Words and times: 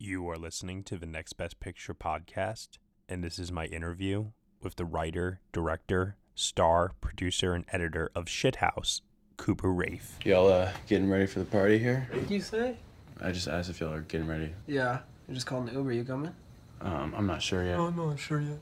You 0.00 0.28
are 0.30 0.36
listening 0.36 0.84
to 0.84 0.96
the 0.96 1.06
Next 1.06 1.32
Best 1.32 1.58
Picture 1.58 1.92
podcast, 1.92 2.78
and 3.08 3.24
this 3.24 3.36
is 3.36 3.50
my 3.50 3.64
interview 3.66 4.26
with 4.62 4.76
the 4.76 4.84
writer, 4.84 5.40
director, 5.52 6.14
star, 6.36 6.92
producer, 7.00 7.52
and 7.52 7.64
editor 7.72 8.08
of 8.14 8.26
Shithouse, 8.26 9.00
Cooper 9.38 9.72
Raiff. 9.72 10.24
Y'all 10.24 10.52
uh, 10.52 10.70
getting 10.86 11.10
ready 11.10 11.26
for 11.26 11.40
the 11.40 11.44
party 11.46 11.80
here? 11.80 12.06
What 12.12 12.20
did 12.20 12.30
you 12.30 12.40
say? 12.40 12.76
I 13.20 13.32
just 13.32 13.48
asked 13.48 13.70
if 13.70 13.80
y'all 13.80 13.92
are 13.92 14.02
getting 14.02 14.28
ready. 14.28 14.52
Yeah. 14.68 15.00
I 15.28 15.32
just 15.32 15.46
called 15.46 15.68
an 15.68 15.74
Uber. 15.74 15.92
You 15.92 16.04
coming? 16.04 16.32
Um, 16.80 17.12
I'm 17.16 17.26
not 17.26 17.42
sure 17.42 17.64
yet. 17.64 17.80
I'm 17.80 17.96
not 17.96 18.20
sure 18.20 18.40
yet. 18.40 18.58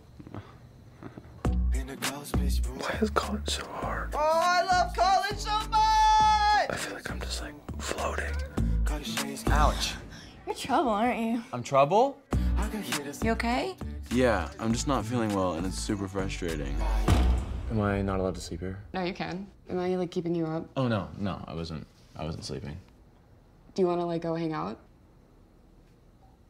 Why 2.78 2.98
is 3.02 3.10
college 3.10 3.50
so 3.50 3.66
hard? 3.66 4.14
Oh, 4.14 4.18
I 4.18 4.64
love 4.64 4.96
college 4.96 5.36
so 5.36 5.50
much! 5.68 6.70
I 6.70 6.76
feel 6.78 6.94
like 6.94 7.10
I'm 7.10 7.20
just 7.20 7.42
like 7.42 7.52
floating. 7.78 8.32
Ouch. 9.48 9.95
You're 10.46 10.54
trouble, 10.54 10.90
aren't 10.90 11.18
you? 11.18 11.42
I'm 11.52 11.62
trouble? 11.62 12.18
You 13.22 13.32
okay? 13.32 13.74
Yeah, 14.10 14.48
I'm 14.60 14.72
just 14.72 14.86
not 14.86 15.04
feeling 15.04 15.34
well 15.34 15.54
and 15.54 15.66
it's 15.66 15.78
super 15.78 16.06
frustrating. 16.06 16.76
Am 17.70 17.80
I 17.80 18.00
not 18.02 18.20
allowed 18.20 18.36
to 18.36 18.40
sleep 18.40 18.60
here? 18.60 18.78
No, 18.94 19.02
you 19.02 19.12
can. 19.12 19.46
Am 19.68 19.78
I 19.80 19.96
like 19.96 20.10
keeping 20.10 20.34
you 20.34 20.46
up? 20.46 20.68
Oh 20.76 20.86
no, 20.86 21.08
no, 21.18 21.44
I 21.48 21.54
wasn't. 21.54 21.84
I 22.14 22.24
wasn't 22.24 22.44
sleeping. 22.44 22.76
Do 23.74 23.82
you 23.82 23.88
want 23.88 24.00
to 24.00 24.04
like 24.04 24.22
go 24.22 24.34
hang 24.34 24.52
out? 24.52 24.78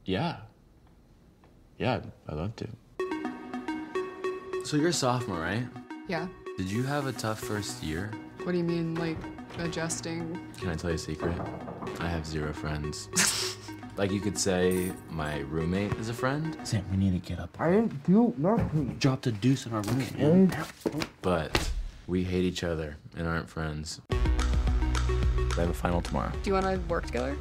Yeah. 0.04 0.36
Yeah, 1.78 2.00
I'd 2.28 2.36
love 2.36 2.54
to. 2.56 2.68
So 4.64 4.76
you're 4.76 4.88
a 4.88 4.92
sophomore, 4.92 5.40
right? 5.40 5.66
Yeah. 6.08 6.28
Did 6.58 6.70
you 6.70 6.82
have 6.82 7.06
a 7.06 7.12
tough 7.12 7.40
first 7.40 7.82
year? 7.82 8.10
What 8.42 8.52
do 8.52 8.58
you 8.58 8.64
mean, 8.64 8.94
like 8.94 9.16
adjusting? 9.58 10.38
Can 10.58 10.68
I 10.68 10.74
tell 10.74 10.90
you 10.90 10.96
a 10.96 10.98
secret? 10.98 11.36
I 12.00 12.08
have 12.08 12.26
zero 12.26 12.52
friends. 12.52 13.08
like 13.96 14.10
you 14.10 14.20
could 14.20 14.38
say 14.38 14.92
my 15.10 15.38
roommate 15.40 15.92
is 15.94 16.08
a 16.08 16.14
friend. 16.14 16.56
Sam, 16.64 16.84
we 16.90 16.96
need 16.96 17.12
to 17.22 17.28
get 17.28 17.38
up. 17.40 17.56
I 17.58 17.70
didn't 17.70 18.04
do 18.04 18.34
nothing. 18.36 18.96
Dropped 18.98 19.26
a 19.26 19.32
deuce 19.32 19.66
in 19.66 19.72
our 19.72 19.80
room. 19.82 20.06
man. 20.50 20.66
But 21.22 21.70
we 22.06 22.22
hate 22.24 22.44
each 22.44 22.62
other 22.62 22.96
and 23.16 23.26
aren't 23.26 23.48
friends. 23.48 24.00
I 24.10 25.60
have 25.60 25.70
a 25.70 25.74
final 25.74 26.02
tomorrow. 26.02 26.30
Do 26.42 26.50
you 26.50 26.54
want 26.54 26.66
to 26.66 26.76
work 26.88 27.06
together? 27.06 27.32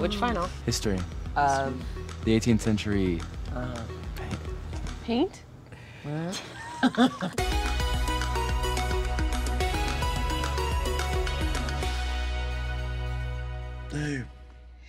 which 0.00 0.16
final? 0.16 0.48
History. 0.66 0.98
Um, 1.36 1.80
The 2.24 2.38
18th 2.38 2.60
century. 2.60 3.20
Paint? 5.04 5.42
Hey. 13.90 14.22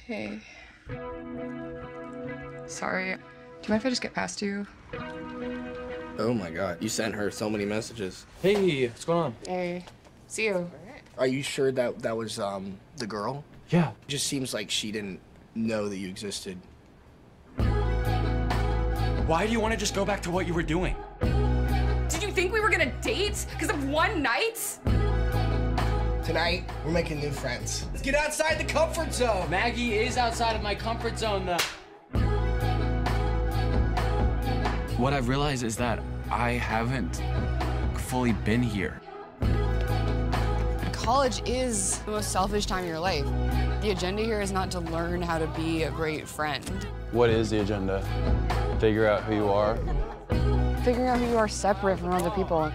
Hey. 0.05 0.39
Sorry. 2.71 3.13
Do 3.13 3.19
you 3.63 3.69
mind 3.69 3.81
if 3.81 3.85
I 3.85 3.89
just 3.89 4.01
get 4.01 4.13
past 4.13 4.41
you? 4.41 4.65
Oh 6.17 6.33
my 6.33 6.49
god, 6.49 6.77
you 6.81 6.87
sent 6.89 7.13
her 7.13 7.29
so 7.29 7.49
many 7.49 7.65
messages. 7.65 8.25
Hey, 8.41 8.87
what's 8.87 9.05
going 9.05 9.19
on? 9.19 9.35
Hey. 9.45 9.85
See 10.27 10.45
you. 10.45 10.71
Are 11.17 11.27
you 11.27 11.43
sure 11.43 11.71
that 11.73 11.99
that 12.01 12.15
was 12.15 12.39
um 12.39 12.77
the 12.97 13.05
girl? 13.05 13.43
Yeah. 13.69 13.89
It 13.89 14.07
just 14.07 14.27
seems 14.27 14.53
like 14.53 14.71
she 14.71 14.91
didn't 14.91 15.19
know 15.53 15.89
that 15.89 15.97
you 15.97 16.07
existed. 16.07 16.57
Why 19.27 19.45
do 19.45 19.51
you 19.51 19.59
want 19.59 19.73
to 19.73 19.79
just 19.79 19.93
go 19.93 20.05
back 20.05 20.21
to 20.23 20.31
what 20.31 20.47
you 20.47 20.53
were 20.53 20.63
doing? 20.63 20.95
Did 22.09 22.23
you 22.23 22.31
think 22.31 22.53
we 22.53 22.61
were 22.61 22.69
gonna 22.69 22.93
date 23.01 23.45
because 23.51 23.69
of 23.69 23.89
one 23.89 24.21
night? 24.21 24.79
Tonight, 26.23 26.69
we're 26.85 26.91
making 26.91 27.19
new 27.19 27.31
friends. 27.31 27.85
Let's 27.91 28.01
get 28.01 28.15
outside 28.15 28.57
the 28.57 28.63
comfort 28.63 29.13
zone. 29.13 29.49
Maggie 29.49 29.95
is 29.95 30.17
outside 30.17 30.55
of 30.55 30.61
my 30.61 30.73
comfort 30.73 31.19
zone, 31.19 31.45
though. 31.45 31.57
What 35.01 35.13
I've 35.13 35.29
realized 35.29 35.63
is 35.63 35.75
that 35.77 35.99
I 36.29 36.51
haven't 36.51 37.23
fully 38.01 38.33
been 38.33 38.61
here. 38.61 39.01
College 40.91 41.41
is 41.49 41.97
the 42.01 42.11
most 42.11 42.31
selfish 42.31 42.67
time 42.67 42.83
of 42.83 42.87
your 42.87 42.99
life. 42.99 43.25
The 43.81 43.89
agenda 43.89 44.21
here 44.21 44.41
is 44.41 44.51
not 44.51 44.69
to 44.69 44.79
learn 44.79 45.23
how 45.23 45.39
to 45.39 45.47
be 45.57 45.85
a 45.85 45.89
great 45.89 46.27
friend. 46.27 46.69
What 47.13 47.31
is 47.31 47.49
the 47.49 47.61
agenda? 47.61 48.05
Figure 48.79 49.07
out 49.07 49.23
who 49.23 49.33
you 49.33 49.49
are. 49.49 49.75
Figuring 50.83 51.07
out 51.07 51.17
who 51.17 51.29
you 51.29 51.37
are 51.37 51.47
separate 51.47 51.97
from 51.97 52.11
other 52.11 52.29
people. 52.29 52.71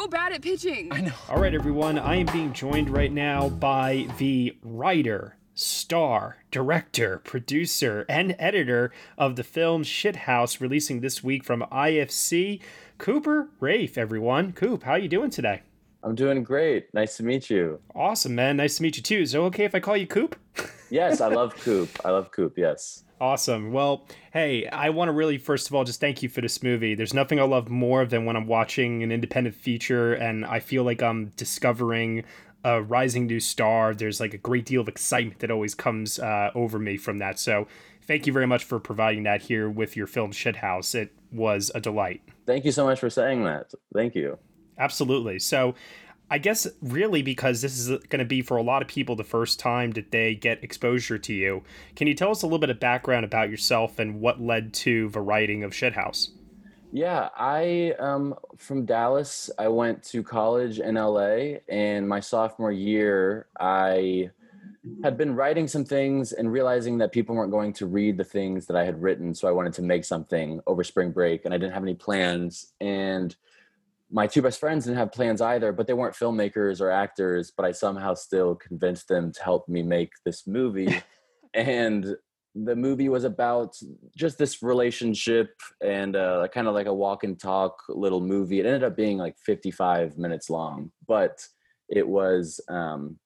So 0.00 0.08
bad 0.08 0.32
at 0.32 0.40
pitching. 0.40 0.88
I 0.90 1.02
know. 1.02 1.12
All 1.28 1.38
right, 1.38 1.52
everyone. 1.52 1.98
I 1.98 2.14
am 2.16 2.26
being 2.32 2.54
joined 2.54 2.88
right 2.88 3.12
now 3.12 3.50
by 3.50 4.08
the 4.16 4.56
writer, 4.62 5.36
star, 5.52 6.38
director, 6.50 7.18
producer, 7.18 8.06
and 8.08 8.34
editor 8.38 8.92
of 9.18 9.36
the 9.36 9.44
film 9.44 9.84
Shithouse, 9.84 10.58
releasing 10.58 11.02
this 11.02 11.22
week 11.22 11.44
from 11.44 11.66
IFC, 11.70 12.62
Cooper 12.96 13.50
Raiff. 13.60 13.98
Everyone, 13.98 14.54
Coop, 14.54 14.84
how 14.84 14.94
you 14.94 15.06
doing 15.06 15.28
today? 15.28 15.60
I'm 16.02 16.14
doing 16.14 16.44
great. 16.44 16.94
Nice 16.94 17.18
to 17.18 17.22
meet 17.22 17.50
you. 17.50 17.80
Awesome, 17.94 18.34
man. 18.34 18.56
Nice 18.56 18.78
to 18.78 18.82
meet 18.82 18.96
you 18.96 19.02
too. 19.02 19.18
Is 19.18 19.34
it 19.34 19.38
okay 19.38 19.64
if 19.64 19.74
I 19.74 19.80
call 19.80 19.98
you 19.98 20.06
Coop? 20.06 20.34
Yes, 20.90 21.20
I 21.20 21.28
love 21.28 21.54
Coop. 21.56 21.88
I 22.04 22.10
love 22.10 22.30
Coop. 22.30 22.58
Yes. 22.58 23.04
Awesome. 23.20 23.72
Well, 23.72 24.06
hey, 24.32 24.66
I 24.66 24.90
want 24.90 25.08
to 25.08 25.12
really, 25.12 25.36
first 25.36 25.68
of 25.68 25.74
all, 25.74 25.84
just 25.84 26.00
thank 26.00 26.22
you 26.22 26.28
for 26.28 26.40
this 26.40 26.62
movie. 26.62 26.94
There's 26.94 27.12
nothing 27.12 27.38
I 27.38 27.42
love 27.42 27.68
more 27.68 28.06
than 28.06 28.24
when 28.24 28.34
I'm 28.34 28.46
watching 28.46 29.02
an 29.02 29.12
independent 29.12 29.54
feature 29.54 30.14
and 30.14 30.44
I 30.44 30.58
feel 30.60 30.84
like 30.84 31.02
I'm 31.02 31.26
discovering 31.36 32.24
a 32.64 32.82
rising 32.82 33.26
new 33.26 33.40
star. 33.40 33.94
There's 33.94 34.20
like 34.20 34.32
a 34.32 34.38
great 34.38 34.64
deal 34.64 34.80
of 34.80 34.88
excitement 34.88 35.40
that 35.40 35.50
always 35.50 35.74
comes 35.74 36.18
uh, 36.18 36.50
over 36.54 36.78
me 36.78 36.96
from 36.96 37.18
that. 37.18 37.38
So, 37.38 37.66
thank 38.02 38.26
you 38.26 38.32
very 38.32 38.46
much 38.46 38.64
for 38.64 38.80
providing 38.80 39.22
that 39.24 39.42
here 39.42 39.68
with 39.68 39.96
your 39.96 40.06
film 40.06 40.32
Shithouse. 40.32 40.94
It 40.94 41.12
was 41.30 41.70
a 41.74 41.80
delight. 41.80 42.22
Thank 42.46 42.64
you 42.64 42.72
so 42.72 42.84
much 42.84 43.00
for 43.00 43.10
saying 43.10 43.44
that. 43.44 43.72
Thank 43.94 44.14
you. 44.14 44.38
Absolutely. 44.78 45.38
So, 45.38 45.74
I 46.30 46.38
guess 46.38 46.66
really 46.80 47.22
because 47.22 47.60
this 47.60 47.76
is 47.76 47.88
going 47.88 48.20
to 48.20 48.24
be 48.24 48.40
for 48.40 48.56
a 48.56 48.62
lot 48.62 48.82
of 48.82 48.88
people 48.88 49.16
the 49.16 49.24
first 49.24 49.58
time 49.58 49.90
that 49.92 50.12
they 50.12 50.36
get 50.36 50.62
exposure 50.62 51.18
to 51.18 51.34
you. 51.34 51.64
Can 51.96 52.06
you 52.06 52.14
tell 52.14 52.30
us 52.30 52.42
a 52.42 52.46
little 52.46 52.60
bit 52.60 52.70
of 52.70 52.78
background 52.78 53.24
about 53.24 53.50
yourself 53.50 53.98
and 53.98 54.20
what 54.20 54.40
led 54.40 54.72
to 54.74 55.08
the 55.08 55.20
writing 55.20 55.64
of 55.64 55.72
Shithouse? 55.72 56.28
Yeah, 56.92 57.28
I 57.36 57.94
um 57.98 58.34
from 58.56 58.84
Dallas. 58.84 59.50
I 59.58 59.68
went 59.68 60.02
to 60.04 60.22
college 60.22 60.80
in 60.80 60.94
LA, 60.96 61.58
and 61.68 62.08
my 62.08 62.20
sophomore 62.20 62.72
year, 62.72 63.46
I 63.58 64.30
had 65.04 65.16
been 65.16 65.34
writing 65.34 65.68
some 65.68 65.84
things 65.84 66.32
and 66.32 66.50
realizing 66.50 66.98
that 66.98 67.12
people 67.12 67.36
weren't 67.36 67.50
going 67.50 67.72
to 67.74 67.86
read 67.86 68.16
the 68.16 68.24
things 68.24 68.66
that 68.66 68.76
I 68.76 68.84
had 68.84 69.00
written. 69.00 69.34
So 69.34 69.46
I 69.46 69.52
wanted 69.52 69.74
to 69.74 69.82
make 69.82 70.04
something 70.04 70.60
over 70.66 70.82
spring 70.82 71.12
break, 71.12 71.44
and 71.44 71.54
I 71.54 71.58
didn't 71.58 71.74
have 71.74 71.82
any 71.82 71.94
plans. 71.94 72.72
And 72.80 73.36
my 74.10 74.26
two 74.26 74.42
best 74.42 74.58
friends 74.58 74.84
didn't 74.84 74.98
have 74.98 75.12
plans 75.12 75.40
either, 75.40 75.72
but 75.72 75.86
they 75.86 75.92
weren't 75.92 76.16
filmmakers 76.16 76.80
or 76.80 76.90
actors. 76.90 77.52
But 77.56 77.66
I 77.66 77.72
somehow 77.72 78.14
still 78.14 78.54
convinced 78.54 79.08
them 79.08 79.32
to 79.32 79.42
help 79.42 79.68
me 79.68 79.82
make 79.82 80.12
this 80.24 80.46
movie. 80.46 81.02
and 81.54 82.16
the 82.54 82.74
movie 82.74 83.08
was 83.08 83.24
about 83.24 83.76
just 84.16 84.36
this 84.36 84.62
relationship 84.62 85.54
and 85.80 86.16
uh, 86.16 86.48
kind 86.52 86.66
of 86.66 86.74
like 86.74 86.86
a 86.86 86.94
walk 86.94 87.22
and 87.22 87.38
talk 87.38 87.82
little 87.88 88.20
movie. 88.20 88.58
It 88.58 88.66
ended 88.66 88.82
up 88.82 88.96
being 88.96 89.18
like 89.18 89.36
55 89.38 90.18
minutes 90.18 90.50
long, 90.50 90.90
but 91.06 91.46
it 91.88 92.06
was, 92.06 92.60
um, 92.68 93.18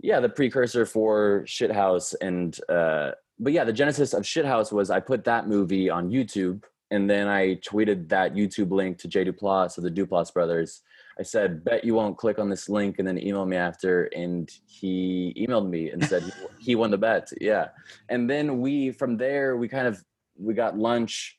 yeah, 0.00 0.20
the 0.20 0.28
precursor 0.28 0.86
for 0.86 1.42
Shithouse. 1.46 2.14
And, 2.20 2.58
uh, 2.68 3.12
but 3.40 3.52
yeah, 3.52 3.64
the 3.64 3.72
genesis 3.72 4.14
of 4.14 4.22
Shithouse 4.22 4.70
was 4.70 4.90
I 4.90 5.00
put 5.00 5.24
that 5.24 5.48
movie 5.48 5.90
on 5.90 6.10
YouTube 6.10 6.62
and 6.90 7.08
then 7.08 7.28
I 7.28 7.56
tweeted 7.56 8.08
that 8.08 8.34
YouTube 8.34 8.70
link 8.70 8.98
to 8.98 9.08
Jay 9.08 9.24
Duplass 9.24 9.76
of 9.78 9.84
the 9.84 9.90
Duplass 9.90 10.32
brothers. 10.32 10.82
I 11.18 11.22
said, 11.22 11.64
"Bet 11.64 11.84
you 11.84 11.94
won't 11.94 12.16
click 12.16 12.38
on 12.38 12.48
this 12.48 12.68
link," 12.68 12.98
and 12.98 13.06
then 13.06 13.18
email 13.18 13.44
me 13.44 13.56
after. 13.56 14.04
And 14.16 14.48
he 14.66 15.34
emailed 15.36 15.68
me 15.68 15.90
and 15.90 16.04
said 16.04 16.22
he 16.58 16.74
won 16.76 16.90
the 16.90 16.98
bet. 16.98 17.30
Yeah, 17.40 17.68
and 18.08 18.28
then 18.30 18.60
we 18.60 18.92
from 18.92 19.16
there 19.16 19.56
we 19.56 19.68
kind 19.68 19.86
of 19.86 20.02
we 20.38 20.54
got 20.54 20.78
lunch. 20.78 21.36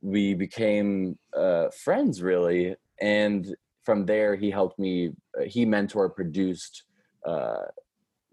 We 0.00 0.34
became 0.34 1.18
uh, 1.36 1.70
friends 1.70 2.22
really, 2.22 2.76
and 3.00 3.54
from 3.84 4.06
there 4.06 4.36
he 4.36 4.50
helped 4.50 4.78
me. 4.78 5.10
uh, 5.38 5.44
He 5.44 5.64
mentor 5.64 6.08
produced 6.08 6.84
uh, 7.26 7.64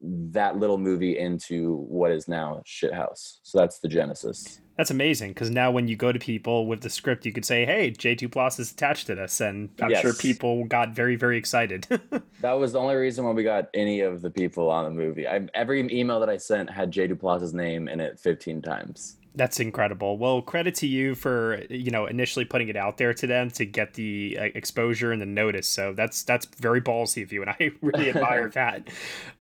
that 0.01 0.57
little 0.57 0.77
movie 0.77 1.17
into 1.17 1.77
what 1.87 2.11
is 2.11 2.27
now 2.27 2.61
Shithouse. 2.65 3.39
So 3.43 3.57
that's 3.57 3.79
the 3.79 3.87
genesis. 3.87 4.61
That's 4.77 4.91
amazing 4.91 5.29
because 5.29 5.49
now 5.49 5.71
when 5.71 5.87
you 5.87 5.95
go 5.95 6.11
to 6.11 6.19
people 6.19 6.67
with 6.67 6.81
the 6.81 6.89
script, 6.89 7.25
you 7.25 7.31
could 7.31 7.45
say, 7.45 7.65
"Hey, 7.65 7.91
Jay 7.91 8.15
Duplass 8.15 8.59
is 8.59 8.71
attached 8.71 9.07
to 9.07 9.15
this," 9.15 9.39
and 9.39 9.69
I'm 9.81 9.95
sure 9.95 10.13
people 10.13 10.65
got 10.65 10.93
very, 10.93 11.15
very 11.15 11.37
excited. 11.37 11.87
That 12.41 12.59
was 12.59 12.73
the 12.73 12.79
only 12.79 12.93
reason 12.93 13.25
why 13.25 13.31
we 13.31 13.43
got 13.43 13.69
any 13.73 14.01
of 14.01 14.21
the 14.21 14.29
people 14.29 14.69
on 14.69 14.83
the 14.83 14.91
movie. 14.91 15.27
I, 15.27 15.47
every 15.55 15.79
email 15.91 16.19
that 16.19 16.29
I 16.29 16.37
sent 16.37 16.69
had 16.69 16.91
Jay 16.91 17.07
Duplass's 17.07 17.55
name 17.55 17.87
in 17.87 17.99
it 17.99 18.19
15 18.19 18.61
times. 18.61 19.17
That's 19.35 19.59
incredible. 19.59 20.17
Well, 20.17 20.41
credit 20.41 20.75
to 20.75 20.87
you 20.87 21.13
for 21.15 21.61
you 21.69 21.91
know 21.91 22.05
initially 22.05 22.45
putting 22.45 22.69
it 22.69 22.75
out 22.75 22.97
there 22.97 23.13
to 23.13 23.27
them 23.27 23.49
to 23.51 23.65
get 23.65 23.93
the 23.93 24.37
uh, 24.39 24.43
exposure 24.55 25.11
and 25.11 25.21
the 25.21 25.25
notice. 25.25 25.67
So 25.67 25.93
that's 25.93 26.23
that's 26.23 26.45
very 26.45 26.81
ballsy 26.81 27.23
of 27.23 27.33
you, 27.33 27.41
and 27.41 27.49
I 27.51 27.71
really 27.81 28.09
admire 28.09 28.49
that. 28.53 28.87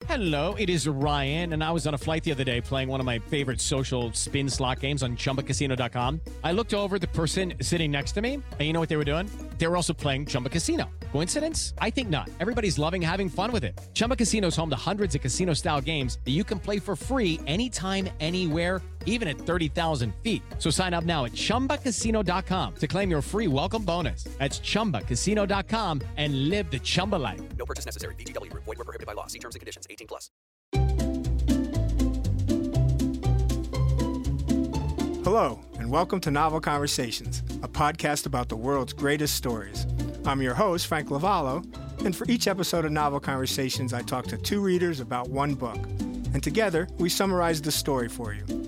Hello, 0.06 0.54
it 0.56 0.70
is 0.70 0.86
Ryan, 0.86 1.54
and 1.54 1.64
I 1.64 1.72
was 1.72 1.86
on 1.86 1.94
a 1.94 1.98
flight 1.98 2.22
the 2.22 2.30
other 2.30 2.44
day 2.44 2.60
playing 2.60 2.88
one 2.88 3.00
of 3.00 3.06
my 3.06 3.18
favorite 3.18 3.60
social 3.60 4.12
spin 4.12 4.48
slot 4.48 4.78
games 4.78 5.02
on 5.02 5.16
chumbacasino.com. 5.16 6.20
I 6.44 6.52
looked 6.52 6.72
over 6.72 6.96
at 6.96 7.00
the 7.00 7.08
person 7.08 7.54
sitting 7.60 7.90
next 7.90 8.12
to 8.12 8.22
me, 8.22 8.34
and 8.34 8.60
you 8.60 8.72
know 8.72 8.80
what 8.80 8.88
they 8.88 8.96
were 8.96 9.04
doing? 9.04 9.28
They 9.58 9.66
were 9.66 9.74
also 9.74 9.92
playing 9.92 10.26
Chumba 10.26 10.50
Casino. 10.50 10.88
Coincidence? 11.12 11.74
I 11.80 11.90
think 11.90 12.10
not. 12.10 12.30
Everybody's 12.38 12.78
loving 12.78 13.02
having 13.02 13.28
fun 13.28 13.50
with 13.50 13.64
it. 13.64 13.78
Chumba 13.92 14.14
Casino 14.14 14.48
is 14.48 14.56
home 14.56 14.70
to 14.70 14.76
hundreds 14.76 15.14
of 15.16 15.20
casino 15.20 15.52
style 15.52 15.80
games 15.80 16.18
that 16.24 16.30
you 16.30 16.44
can 16.44 16.60
play 16.60 16.78
for 16.78 16.94
free 16.94 17.40
anytime, 17.46 18.08
anywhere, 18.20 18.80
even 19.08 19.26
at 19.26 19.36
30,000 19.36 20.14
feet. 20.22 20.42
So 20.58 20.70
sign 20.70 20.94
up 20.94 21.04
now 21.04 21.24
at 21.24 21.32
chumbacasino.com 21.32 22.74
to 22.76 22.86
claim 22.86 23.10
your 23.10 23.22
free 23.22 23.48
welcome 23.48 23.82
bonus. 23.82 24.24
That's 24.38 24.60
chumbacasino.com 24.60 26.02
and 26.16 26.48
live 26.48 26.70
the 26.70 26.78
Chumba 26.78 27.16
life. 27.16 27.40
No 27.56 27.66
purchase 27.66 27.84
necessary. 27.84 28.14
VGW 28.14 28.50
Group. 28.50 28.64
Void 28.64 28.78
were 28.78 28.84
prohibited 28.84 29.08
by 29.08 29.14
law. 29.14 29.26
See 29.26 29.40
terms 29.40 29.56
and 29.56 29.60
conditions. 29.60 29.88
18 29.90 30.06
plus. 30.06 30.30
Hello, 35.24 35.60
and 35.78 35.90
welcome 35.90 36.20
to 36.20 36.30
Novel 36.30 36.58
Conversations, 36.58 37.42
a 37.62 37.68
podcast 37.68 38.24
about 38.24 38.48
the 38.48 38.56
world's 38.56 38.94
greatest 38.94 39.34
stories. 39.34 39.86
I'm 40.24 40.40
your 40.40 40.54
host, 40.54 40.86
Frank 40.86 41.10
Lavallo, 41.10 41.62
and 42.02 42.16
for 42.16 42.26
each 42.30 42.48
episode 42.48 42.86
of 42.86 42.92
Novel 42.92 43.20
Conversations, 43.20 43.92
I 43.92 44.00
talk 44.00 44.26
to 44.28 44.38
two 44.38 44.60
readers 44.60 45.00
about 45.00 45.28
one 45.28 45.54
book. 45.54 45.76
And 46.32 46.42
together, 46.42 46.88
we 46.98 47.10
summarize 47.10 47.60
the 47.60 47.72
story 47.72 48.08
for 48.08 48.32
you. 48.32 48.67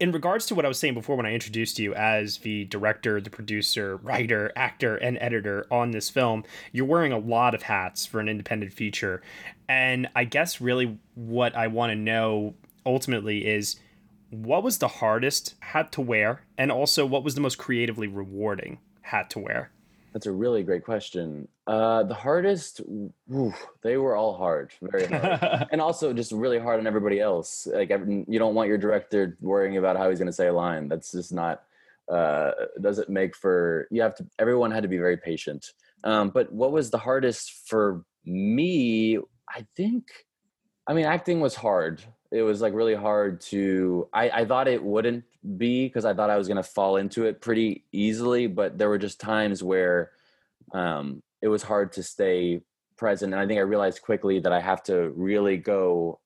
in 0.00 0.12
regards 0.12 0.46
to 0.46 0.54
what 0.54 0.64
I 0.64 0.68
was 0.68 0.78
saying 0.78 0.94
before 0.94 1.16
when 1.16 1.26
I 1.26 1.32
introduced 1.32 1.78
you 1.78 1.92
as 1.94 2.38
the 2.38 2.64
director, 2.66 3.20
the 3.20 3.30
producer, 3.30 3.96
writer, 3.96 4.52
actor, 4.54 4.96
and 4.96 5.18
editor 5.20 5.66
on 5.70 5.90
this 5.90 6.08
film, 6.08 6.44
you're 6.72 6.86
wearing 6.86 7.12
a 7.12 7.18
lot 7.18 7.54
of 7.54 7.62
hats 7.62 8.06
for 8.06 8.20
an 8.20 8.28
independent 8.28 8.72
feature. 8.72 9.22
And 9.68 10.08
I 10.14 10.24
guess 10.24 10.60
really 10.60 10.98
what 11.14 11.56
I 11.56 11.66
want 11.66 11.90
to 11.90 11.96
know 11.96 12.54
ultimately 12.86 13.46
is 13.46 13.76
what 14.30 14.62
was 14.62 14.78
the 14.78 14.88
hardest 14.88 15.54
hat 15.60 15.90
to 15.92 16.00
wear 16.00 16.42
and 16.56 16.70
also 16.70 17.04
what 17.04 17.24
was 17.24 17.34
the 17.34 17.40
most 17.40 17.58
creatively 17.58 18.06
rewarding 18.06 18.78
hat 19.02 19.30
to 19.30 19.40
wear? 19.40 19.70
That's 20.12 20.26
a 20.26 20.32
really 20.32 20.62
great 20.62 20.84
question. 20.84 21.48
Uh, 21.68 22.02
the 22.04 22.14
hardest, 22.14 22.80
oof, 23.30 23.66
they 23.82 23.98
were 23.98 24.16
all 24.16 24.34
hard, 24.34 24.72
very 24.80 25.04
hard, 25.04 25.66
and 25.70 25.82
also 25.82 26.14
just 26.14 26.32
really 26.32 26.58
hard 26.58 26.80
on 26.80 26.86
everybody 26.86 27.20
else. 27.20 27.68
Like 27.70 27.90
every, 27.90 28.24
you 28.26 28.38
don't 28.38 28.54
want 28.54 28.70
your 28.70 28.78
director 28.78 29.36
worrying 29.42 29.76
about 29.76 29.98
how 29.98 30.08
he's 30.08 30.18
going 30.18 30.28
to 30.28 30.32
say 30.32 30.46
a 30.46 30.52
line. 30.52 30.88
That's 30.88 31.12
just 31.12 31.30
not 31.30 31.62
uh, 32.10 32.52
doesn't 32.80 33.10
make 33.10 33.36
for. 33.36 33.86
You 33.90 34.00
have 34.00 34.14
to. 34.14 34.26
Everyone 34.38 34.70
had 34.70 34.84
to 34.84 34.88
be 34.88 34.96
very 34.96 35.18
patient. 35.18 35.74
Um, 36.04 36.30
but 36.30 36.50
what 36.50 36.72
was 36.72 36.88
the 36.88 36.96
hardest 36.96 37.52
for 37.66 38.02
me? 38.24 39.18
I 39.46 39.66
think. 39.76 40.08
I 40.86 40.94
mean, 40.94 41.04
acting 41.04 41.40
was 41.40 41.54
hard. 41.54 42.02
It 42.30 42.40
was 42.40 42.62
like 42.62 42.72
really 42.72 42.94
hard 42.94 43.42
to. 43.42 44.08
I, 44.14 44.30
I 44.30 44.44
thought 44.46 44.68
it 44.68 44.82
wouldn't 44.82 45.24
be 45.58 45.86
because 45.86 46.06
I 46.06 46.14
thought 46.14 46.30
I 46.30 46.38
was 46.38 46.48
going 46.48 46.56
to 46.56 46.62
fall 46.62 46.96
into 46.96 47.26
it 47.26 47.42
pretty 47.42 47.84
easily, 47.92 48.46
but 48.46 48.78
there 48.78 48.88
were 48.88 48.96
just 48.96 49.20
times 49.20 49.62
where 49.62 50.12
um, 50.72 51.22
it 51.42 51.48
was 51.48 51.62
hard 51.62 51.92
to 51.92 52.02
stay 52.02 52.60
present. 52.96 53.32
And 53.32 53.40
I 53.40 53.46
think 53.46 53.58
I 53.58 53.62
realized 53.62 54.02
quickly 54.02 54.40
that 54.40 54.52
I 54.52 54.60
have 54.60 54.82
to 54.84 55.10
really 55.10 55.56
go 55.56 56.20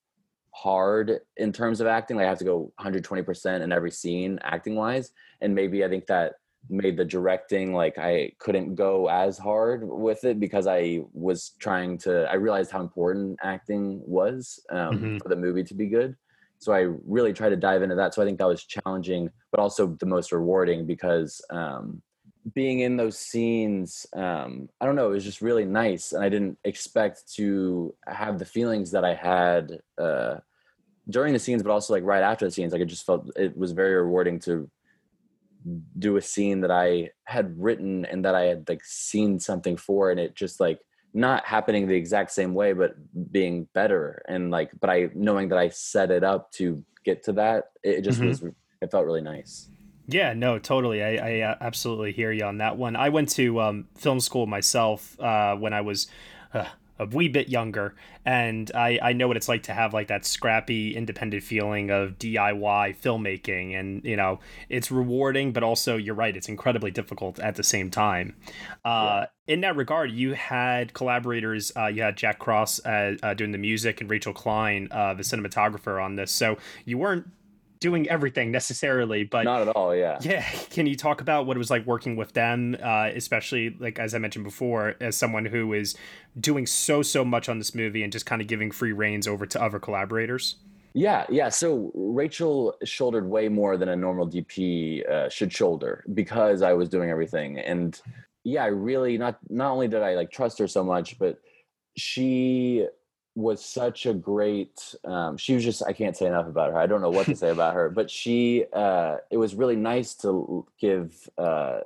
hard 0.54 1.20
in 1.36 1.52
terms 1.52 1.80
of 1.80 1.86
acting. 1.86 2.16
Like 2.16 2.26
I 2.26 2.28
have 2.28 2.38
to 2.38 2.44
go 2.44 2.72
120% 2.80 3.60
in 3.62 3.72
every 3.72 3.90
scene, 3.90 4.38
acting 4.42 4.74
wise. 4.74 5.12
And 5.40 5.54
maybe 5.54 5.84
I 5.84 5.88
think 5.88 6.06
that 6.06 6.34
made 6.70 6.96
the 6.96 7.04
directing 7.04 7.74
like 7.74 7.98
I 7.98 8.32
couldn't 8.38 8.76
go 8.76 9.08
as 9.08 9.36
hard 9.36 9.82
with 9.84 10.24
it 10.24 10.38
because 10.38 10.66
I 10.66 11.00
was 11.12 11.52
trying 11.58 11.98
to. 11.98 12.30
I 12.30 12.34
realized 12.34 12.70
how 12.70 12.80
important 12.80 13.38
acting 13.42 14.00
was 14.06 14.60
um, 14.70 14.96
Mhm. 14.98 15.22
for 15.22 15.28
the 15.28 15.36
movie 15.36 15.64
to 15.64 15.74
be 15.74 15.88
good. 15.88 16.16
So 16.58 16.72
I 16.72 16.82
really 17.04 17.32
tried 17.32 17.48
to 17.50 17.56
dive 17.56 17.82
into 17.82 17.96
that. 17.96 18.14
So 18.14 18.22
I 18.22 18.24
think 18.24 18.38
that 18.38 18.46
was 18.46 18.64
challenging, 18.64 19.28
but 19.50 19.58
also 19.60 19.96
the 19.98 20.06
most 20.06 20.30
rewarding 20.30 20.86
because 20.86 21.40
um, 21.50 22.00
being 22.54 22.80
in 22.80 22.96
those 22.96 23.18
scenes, 23.18 24.06
um, 24.14 24.68
I 24.80 24.86
don't 24.86 24.96
know, 24.96 25.10
it 25.10 25.14
was 25.14 25.24
just 25.24 25.42
really 25.42 25.64
nice, 25.64 26.12
and 26.12 26.24
I 26.24 26.28
didn't 26.28 26.58
expect 26.64 27.32
to 27.34 27.94
have 28.06 28.38
the 28.38 28.44
feelings 28.44 28.90
that 28.92 29.04
I 29.04 29.14
had 29.14 29.78
uh, 29.98 30.38
during 31.10 31.32
the 31.34 31.38
scenes, 31.38 31.62
but 31.62 31.72
also 31.72 31.94
like 31.94 32.04
right 32.04 32.22
after 32.22 32.44
the 32.46 32.50
scenes. 32.50 32.72
Like 32.72 32.82
it 32.82 32.86
just 32.86 33.06
felt 33.06 33.30
it 33.36 33.56
was 33.56 33.72
very 33.72 33.94
rewarding 33.94 34.40
to 34.40 34.70
do 35.98 36.16
a 36.16 36.22
scene 36.22 36.60
that 36.60 36.70
I 36.70 37.10
had 37.24 37.54
written 37.60 38.04
and 38.06 38.24
that 38.24 38.34
I 38.34 38.42
had 38.42 38.68
like 38.68 38.84
seen 38.84 39.38
something 39.38 39.76
for, 39.76 40.10
and 40.10 40.18
it 40.18 40.34
just 40.34 40.60
like 40.60 40.80
not 41.14 41.44
happening 41.46 41.86
the 41.86 41.94
exact 41.94 42.30
same 42.32 42.54
way, 42.54 42.72
but 42.72 42.94
being 43.30 43.68
better 43.74 44.22
and 44.28 44.50
like, 44.50 44.70
but 44.80 44.90
I 44.90 45.10
knowing 45.14 45.48
that 45.50 45.58
I 45.58 45.68
set 45.68 46.10
it 46.10 46.24
up 46.24 46.50
to 46.52 46.84
get 47.04 47.22
to 47.24 47.32
that, 47.34 47.66
it 47.82 48.02
just 48.02 48.20
Mhm. 48.20 48.22
was. 48.22 48.42
It 48.80 48.90
felt 48.90 49.06
really 49.06 49.20
nice. 49.20 49.68
Yeah, 50.12 50.34
no, 50.34 50.58
totally. 50.58 51.02
I, 51.02 51.16
I 51.16 51.40
uh, 51.40 51.56
absolutely 51.60 52.12
hear 52.12 52.32
you 52.32 52.44
on 52.44 52.58
that 52.58 52.76
one. 52.76 52.96
I 52.96 53.08
went 53.08 53.30
to 53.30 53.60
um, 53.60 53.88
film 53.96 54.20
school 54.20 54.46
myself 54.46 55.18
uh, 55.18 55.56
when 55.56 55.72
I 55.72 55.80
was 55.80 56.06
uh, 56.52 56.66
a 56.98 57.06
wee 57.06 57.28
bit 57.28 57.48
younger, 57.48 57.94
and 58.26 58.70
I, 58.74 58.98
I 59.02 59.12
know 59.14 59.26
what 59.26 59.38
it's 59.38 59.48
like 59.48 59.62
to 59.64 59.72
have 59.72 59.94
like 59.94 60.08
that 60.08 60.26
scrappy, 60.26 60.94
independent 60.94 61.42
feeling 61.42 61.90
of 61.90 62.18
DIY 62.18 63.00
filmmaking, 63.00 63.78
and 63.78 64.04
you 64.04 64.16
know, 64.16 64.38
it's 64.68 64.90
rewarding, 64.90 65.52
but 65.52 65.62
also 65.62 65.96
you're 65.96 66.14
right, 66.14 66.36
it's 66.36 66.48
incredibly 66.48 66.90
difficult 66.90 67.38
at 67.40 67.56
the 67.56 67.62
same 67.62 67.90
time. 67.90 68.36
Uh, 68.84 69.26
In 69.46 69.62
that 69.62 69.76
regard, 69.76 70.10
you 70.10 70.34
had 70.34 70.92
collaborators. 70.92 71.72
Uh, 71.74 71.86
you 71.86 72.02
had 72.02 72.16
Jack 72.16 72.38
Cross 72.38 72.84
uh, 72.84 73.16
uh, 73.22 73.34
doing 73.34 73.52
the 73.52 73.58
music, 73.58 74.02
and 74.02 74.10
Rachel 74.10 74.34
Klein, 74.34 74.88
uh, 74.90 75.14
the 75.14 75.22
cinematographer, 75.22 76.02
on 76.04 76.16
this. 76.16 76.30
So 76.30 76.58
you 76.84 76.98
weren't 76.98 77.26
doing 77.82 78.08
everything 78.08 78.52
necessarily, 78.52 79.24
but 79.24 79.42
not 79.42 79.60
at 79.60 79.68
all. 79.68 79.94
Yeah. 79.94 80.18
yeah. 80.22 80.48
Can 80.70 80.86
you 80.86 80.96
talk 80.96 81.20
about 81.20 81.46
what 81.46 81.56
it 81.56 81.58
was 81.58 81.68
like 81.68 81.84
working 81.84 82.14
with 82.14 82.32
them, 82.32 82.76
uh, 82.82 83.10
especially 83.12 83.76
like 83.78 83.98
as 83.98 84.14
I 84.14 84.18
mentioned 84.18 84.44
before, 84.44 84.94
as 85.00 85.16
someone 85.16 85.44
who 85.44 85.72
is 85.72 85.96
doing 86.40 86.64
so 86.64 87.02
so 87.02 87.24
much 87.24 87.48
on 87.48 87.58
this 87.58 87.74
movie 87.74 88.02
and 88.04 88.12
just 88.12 88.24
kind 88.24 88.40
of 88.40 88.46
giving 88.48 88.70
free 88.70 88.92
reins 88.92 89.26
over 89.26 89.44
to 89.46 89.60
other 89.60 89.80
collaborators? 89.80 90.56
Yeah, 90.94 91.26
yeah. 91.28 91.48
So 91.48 91.90
Rachel 91.94 92.76
shouldered 92.84 93.28
way 93.28 93.48
more 93.48 93.76
than 93.76 93.88
a 93.88 93.96
normal 93.96 94.28
DP 94.28 95.08
uh, 95.10 95.28
should 95.28 95.52
shoulder 95.52 96.04
because 96.14 96.62
I 96.62 96.72
was 96.74 96.88
doing 96.88 97.10
everything, 97.10 97.58
and 97.58 98.00
yeah, 98.44 98.62
I 98.62 98.68
really 98.68 99.18
not 99.18 99.38
not 99.50 99.72
only 99.72 99.88
did 99.88 100.02
I 100.02 100.14
like 100.14 100.30
trust 100.30 100.58
her 100.60 100.68
so 100.68 100.84
much, 100.84 101.18
but 101.18 101.38
she 101.96 102.86
was 103.34 103.64
such 103.64 104.06
a 104.06 104.14
great. 104.14 104.94
Um, 105.04 105.36
she 105.36 105.54
was 105.54 105.64
just 105.64 105.82
I 105.86 105.92
can't 105.92 106.16
say 106.16 106.26
enough 106.26 106.46
about 106.46 106.72
her. 106.72 106.78
I 106.78 106.86
don't 106.86 107.00
know 107.00 107.10
what 107.10 107.26
to 107.26 107.36
say 107.36 107.50
about 107.50 107.74
her, 107.74 107.88
but 107.90 108.10
she. 108.10 108.64
Uh, 108.72 109.16
it 109.30 109.36
was 109.36 109.54
really 109.54 109.76
nice 109.76 110.14
to 110.16 110.66
give 110.78 111.28
uh, 111.38 111.80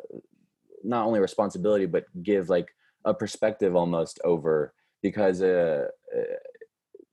not 0.83 1.07
only 1.07 1.21
responsibility 1.21 1.87
but 1.87 2.05
give 2.23 2.49
like 2.49 2.75
a 3.05 3.15
perspective 3.15 3.75
almost 3.75 4.21
over 4.25 4.73
because 5.03 5.43
uh, 5.43 5.89
uh, 6.17 6.21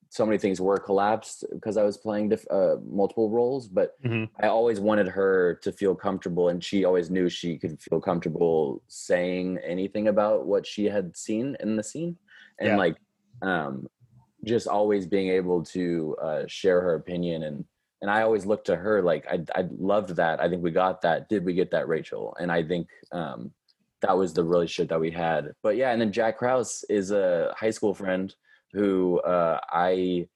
so 0.10 0.26
many 0.26 0.38
things 0.38 0.62
were 0.62 0.78
collapsed 0.78 1.46
because 1.52 1.76
I 1.78 1.84
was 1.84 1.98
playing 1.98 2.30
diff- 2.30 2.48
uh, 2.52 2.76
multiple 2.86 3.30
roles, 3.30 3.68
but 3.68 3.98
Mhm. 4.04 4.30
I 4.40 4.48
always 4.48 4.80
wanted 4.80 5.08
her 5.08 5.56
to 5.64 5.72
feel 5.72 5.96
comfortable, 5.96 6.50
and 6.50 6.64
she 6.64 6.86
always 6.86 7.10
knew 7.10 7.30
she 7.30 7.58
could 7.58 7.80
feel 7.82 8.02
comfortable 8.02 8.82
saying 8.88 9.60
anything 9.60 10.08
about 10.08 10.46
what 10.46 10.66
she 10.66 10.86
had 10.86 11.16
seen 11.18 11.56
in 11.60 11.76
the 11.76 11.84
scene, 11.84 12.18
and 12.60 12.70
Yeah. 12.70 12.78
like 12.78 12.98
um, 13.42 13.88
just 14.44 14.68
always 14.68 15.06
being 15.06 15.30
able 15.30 15.64
to 15.64 16.16
uh, 16.22 16.44
share 16.48 16.82
her 16.82 16.96
opinion 16.96 17.44
and 17.44 17.66
and 18.04 18.12
I 18.12 18.24
always 18.24 18.46
looked 18.46 18.66
to 18.66 18.76
her 18.76 19.02
like 19.02 19.26
I 19.28 19.40
I 19.56 19.66
loved 19.80 20.18
that. 20.18 20.42
I 20.42 20.50
think 20.50 20.62
we 20.62 20.72
got 20.72 21.02
that. 21.04 21.30
Did 21.30 21.46
we 21.46 21.54
get 21.54 21.72
that, 21.72 21.88
Rachel? 21.88 22.36
And 22.38 22.52
I 22.52 22.62
think 22.62 22.88
um, 23.14 23.54
that 24.02 24.18
was 24.18 24.34
the 24.34 24.44
relationship 24.44 24.90
that 24.90 25.00
we 25.00 25.10
had. 25.10 25.54
But 25.64 25.78
yeah, 25.78 25.92
and 25.92 26.02
then 26.02 26.12
Jack 26.12 26.38
Krause 26.38 26.84
is 26.90 27.12
a 27.12 27.56
high 27.58 27.70
school 27.70 27.94
friend 27.94 28.36
who 28.74 29.22
uh, 29.22 29.58
I 29.72 30.28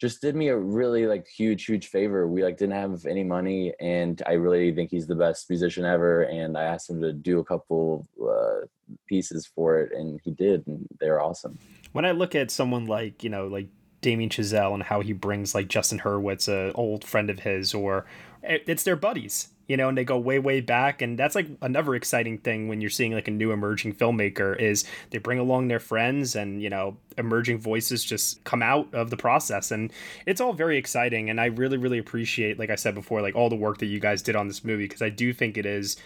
just 0.00 0.20
did 0.20 0.36
me 0.36 0.48
a 0.48 0.56
really 0.58 1.06
like 1.06 1.26
huge 1.26 1.64
huge 1.64 1.86
favor. 1.86 2.28
We 2.28 2.44
like 2.44 2.58
didn't 2.58 2.74
have 2.74 3.06
any 3.06 3.24
money, 3.24 3.72
and 3.80 4.20
I 4.26 4.32
really 4.32 4.74
think 4.74 4.90
he's 4.90 5.06
the 5.06 5.14
best 5.14 5.48
musician 5.48 5.86
ever. 5.86 6.24
And 6.24 6.58
I 6.58 6.64
asked 6.64 6.90
him 6.90 7.00
to 7.00 7.14
do 7.14 7.38
a 7.38 7.44
couple 7.44 8.06
uh, 8.22 8.66
pieces 9.08 9.46
for 9.46 9.78
it, 9.80 9.92
and 9.92 10.20
he 10.22 10.30
did, 10.30 10.66
and 10.66 10.86
they're 11.00 11.22
awesome. 11.22 11.58
When 11.94 12.04
I 12.04 12.10
look 12.10 12.34
at 12.34 12.50
someone 12.50 12.86
like 12.86 13.24
you 13.24 13.30
know 13.30 13.46
like 13.46 13.68
Damien 14.02 14.28
Chazelle 14.28 14.74
and 14.74 14.82
how 14.82 15.00
he 15.00 15.14
brings 15.14 15.54
like 15.54 15.68
Justin 15.68 16.00
Hurwitz, 16.00 16.46
a 16.46 16.72
old 16.74 17.04
friend 17.04 17.30
of 17.30 17.38
his, 17.38 17.72
or 17.72 18.04
eh, 18.42 18.58
it's 18.66 18.82
their 18.82 18.96
buddies, 18.96 19.48
you 19.68 19.76
know, 19.76 19.88
and 19.88 19.96
they 19.96 20.04
go 20.04 20.18
way 20.18 20.40
way 20.40 20.60
back, 20.60 21.00
and 21.00 21.16
that's 21.16 21.36
like 21.36 21.46
another 21.62 21.94
exciting 21.94 22.38
thing 22.38 22.66
when 22.66 22.80
you're 22.80 22.90
seeing 22.90 23.12
like 23.12 23.28
a 23.28 23.30
new 23.30 23.52
emerging 23.52 23.94
filmmaker 23.94 24.58
is 24.60 24.84
they 25.10 25.18
bring 25.18 25.38
along 25.38 25.68
their 25.68 25.78
friends 25.78 26.34
and 26.34 26.60
you 26.60 26.68
know 26.68 26.96
emerging 27.16 27.58
voices 27.58 28.04
just 28.04 28.42
come 28.42 28.60
out 28.60 28.92
of 28.92 29.08
the 29.10 29.16
process 29.16 29.70
and 29.70 29.92
it's 30.26 30.40
all 30.40 30.52
very 30.52 30.76
exciting 30.76 31.30
and 31.30 31.40
I 31.40 31.46
really 31.46 31.76
really 31.76 31.98
appreciate 31.98 32.58
like 32.58 32.70
I 32.70 32.74
said 32.74 32.96
before 32.96 33.22
like 33.22 33.36
all 33.36 33.48
the 33.48 33.54
work 33.54 33.78
that 33.78 33.86
you 33.86 34.00
guys 34.00 34.20
did 34.20 34.34
on 34.34 34.48
this 34.48 34.64
movie 34.64 34.86
because 34.86 35.00
I 35.00 35.10
do 35.10 35.32
think 35.32 35.56
it 35.56 35.64
is 35.64 35.96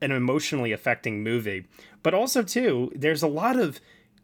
an 0.00 0.12
emotionally 0.12 0.72
affecting 0.72 1.22
movie. 1.22 1.64
But 2.04 2.14
also 2.14 2.44
too 2.44 2.92
there's 2.94 3.24
a 3.24 3.28
lot 3.28 3.58
of 3.58 3.80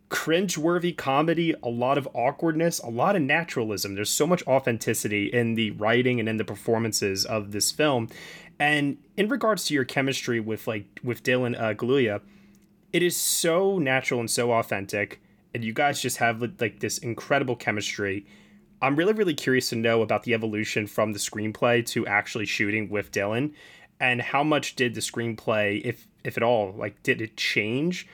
cringe-worthy 0.09 0.93
comedy, 0.93 1.55
a 1.62 1.69
lot 1.69 1.99
of 1.99 2.09
awkwardness, 2.15 2.79
a 2.79 2.88
lot 2.88 3.15
of 3.15 3.23
naturalism. 3.23 3.95
There's 3.95 4.11
so 4.11 4.27
much 4.27 4.47
authenticity 4.47 5.27
in 5.27 5.55
the 5.55 5.73
writing 5.73 6.19
and 6.19 6.29
in 6.29 6.38
the 6.38 6.45
performances 6.45 7.27
of 7.27 7.53
this 7.53 7.71
film. 7.71 8.09
And 8.59 8.99
in 9.17 9.29
regards 9.29 9.67
to 9.67 9.75
your 9.75 9.85
chemistry 9.85 10.41
with 10.41 10.67
like 10.67 10.87
with 11.03 11.23
Dylan 11.23 11.61
uh, 11.61 11.75
Gelula, 11.75 12.21
it 12.93 13.03
is 13.03 13.17
so 13.17 13.79
natural 13.79 14.21
and 14.21 14.31
so 14.31 14.53
authentic, 14.53 15.21
and 15.55 15.62
you 15.62 15.73
guys 15.73 16.00
just 16.00 16.17
have 16.17 16.43
like 16.59 16.81
this 16.81 16.99
incredible 16.99 17.55
chemistry. 17.55 18.27
I'm 18.81 18.97
really 18.97 19.12
really 19.12 19.35
curious 19.35 19.69
to 19.71 19.77
know 19.77 20.03
about 20.03 20.23
the 20.23 20.35
evolution 20.35 20.87
from 20.87 21.12
the 21.12 21.19
screenplay 21.19 21.85
to 21.87 22.07
actually 22.07 22.47
shooting 22.47 22.88
with 22.88 23.12
Dylan, 23.12 23.53
and 24.00 24.23
how 24.23 24.43
much 24.43 24.75
did 24.75 24.95
the 24.95 25.00
screenplay, 25.03 25.83
if 25.85 26.09
if 26.25 26.37
at 26.37 26.43
all, 26.43 26.73
like 26.73 27.03
did 27.03 27.21
it 27.21 27.37
change 27.37 28.09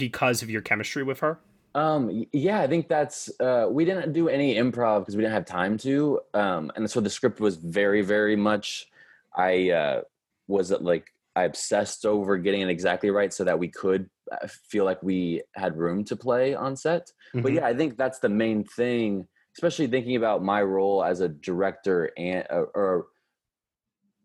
because 0.00 0.42
of 0.42 0.50
your 0.50 0.62
chemistry 0.62 1.04
with 1.04 1.20
her? 1.20 1.40
Um, 1.74 2.26
yeah, 2.32 2.60
I 2.60 2.66
think 2.66 2.88
that's 2.88 3.30
uh, 3.38 3.68
we 3.70 3.84
didn't 3.84 4.12
do 4.12 4.28
any 4.28 4.56
improv 4.56 5.00
because 5.00 5.16
we 5.16 5.22
didn't 5.22 5.34
have 5.34 5.46
time 5.46 5.78
to, 5.78 6.20
um, 6.34 6.72
and 6.74 6.90
so 6.90 7.00
the 7.00 7.10
script 7.10 7.38
was 7.38 7.56
very, 7.56 8.02
very 8.02 8.34
much. 8.34 8.88
I 9.36 9.70
uh, 9.70 10.02
was 10.48 10.72
uh, 10.72 10.78
like 10.80 11.06
I 11.36 11.44
obsessed 11.44 12.04
over 12.04 12.38
getting 12.38 12.62
it 12.62 12.70
exactly 12.70 13.10
right 13.10 13.32
so 13.32 13.44
that 13.44 13.60
we 13.60 13.68
could 13.68 14.10
uh, 14.32 14.48
feel 14.48 14.84
like 14.84 15.00
we 15.04 15.42
had 15.54 15.76
room 15.76 16.04
to 16.06 16.16
play 16.16 16.54
on 16.54 16.74
set. 16.74 17.12
But 17.40 17.52
Mhm. 17.52 17.56
yeah, 17.56 17.66
I 17.66 17.74
think 17.74 17.96
that's 17.96 18.18
the 18.18 18.28
main 18.28 18.64
thing, 18.64 19.28
especially 19.56 19.86
thinking 19.86 20.16
about 20.16 20.42
my 20.42 20.62
role 20.62 21.04
as 21.04 21.20
a 21.20 21.28
director 21.28 22.10
and 22.16 22.44
uh, 22.50 22.64
or 22.74 23.06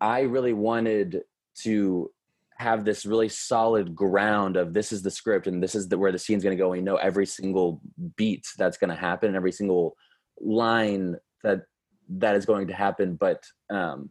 I 0.02 0.22
really 0.22 0.54
wanted 0.54 1.24
to 1.64 2.12
have 2.58 2.86
this 2.86 3.06
really 3.06 3.30
solid 3.30 3.96
ground 3.96 4.56
of 4.56 4.74
this 4.74 4.92
is 4.92 5.02
the 5.02 5.12
script 5.12 5.48
and 5.48 5.62
this 5.62 5.76
is 5.76 5.90
the, 5.90 5.98
where 5.98 6.12
the 6.12 6.20
scene's 6.20 6.44
going 6.44 6.58
to 6.58 6.62
go. 6.62 6.72
And 6.72 6.82
you 6.82 6.86
know 6.86 6.96
every 6.96 7.26
single 7.26 7.82
beat 8.16 8.46
that's 8.58 8.78
going 8.78 8.90
to 8.90 8.96
happen, 8.96 9.28
and 9.28 9.36
every 9.36 9.52
single 9.52 9.96
line 10.40 11.18
that 11.44 11.64
that 12.10 12.36
is 12.36 12.46
going 12.46 12.68
to 12.68 12.74
happen. 12.74 13.16
But 13.16 13.44
um, 13.70 14.10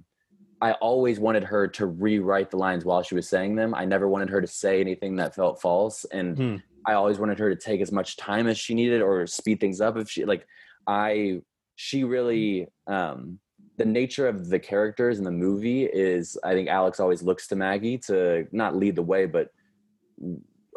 I 0.60 0.72
always 0.72 1.18
wanted 1.18 1.44
her 1.44 1.68
to 1.68 1.86
rewrite 1.86 2.50
the 2.50 2.56
lines 2.58 2.84
while 2.84 3.02
she 3.02 3.14
was 3.14 3.28
saying 3.28 3.56
them. 3.56 3.74
I 3.74 3.84
never 3.84 4.08
wanted 4.08 4.30
her 4.30 4.40
to 4.40 4.46
say 4.46 4.80
anything 4.80 5.16
that 5.16 5.34
felt 5.34 5.60
false, 5.60 6.04
and 6.12 6.36
Hmm. 6.36 6.56
I 6.86 6.94
always 6.94 7.18
wanted 7.18 7.38
her 7.38 7.48
to 7.48 7.56
take 7.56 7.80
as 7.80 7.90
much 7.90 8.16
time 8.16 8.46
as 8.46 8.58
she 8.58 8.74
needed 8.74 9.00
or 9.00 9.26
speed 9.26 9.58
things 9.60 9.80
up 9.80 9.96
if 9.96 10.10
she 10.10 10.24
like. 10.24 10.46
I 10.86 11.40
she 11.76 12.04
really 12.04 12.68
um, 12.86 13.38
the 13.76 13.85
nature 13.85 14.28
of 14.28 14.49
the 14.49 14.59
characters 14.59 15.19
in 15.19 15.25
the 15.25 15.31
movie 15.31 15.85
is 15.85 16.38
I 16.45 16.52
think 16.52 16.69
Alex 16.69 17.00
always 17.00 17.23
looks 17.23 17.49
to 17.49 17.57
Maggie 17.57 17.99
to 17.99 18.47
not 18.52 18.76
lead 18.76 18.97
the 18.97 19.02
way, 19.02 19.26
but 19.26 19.50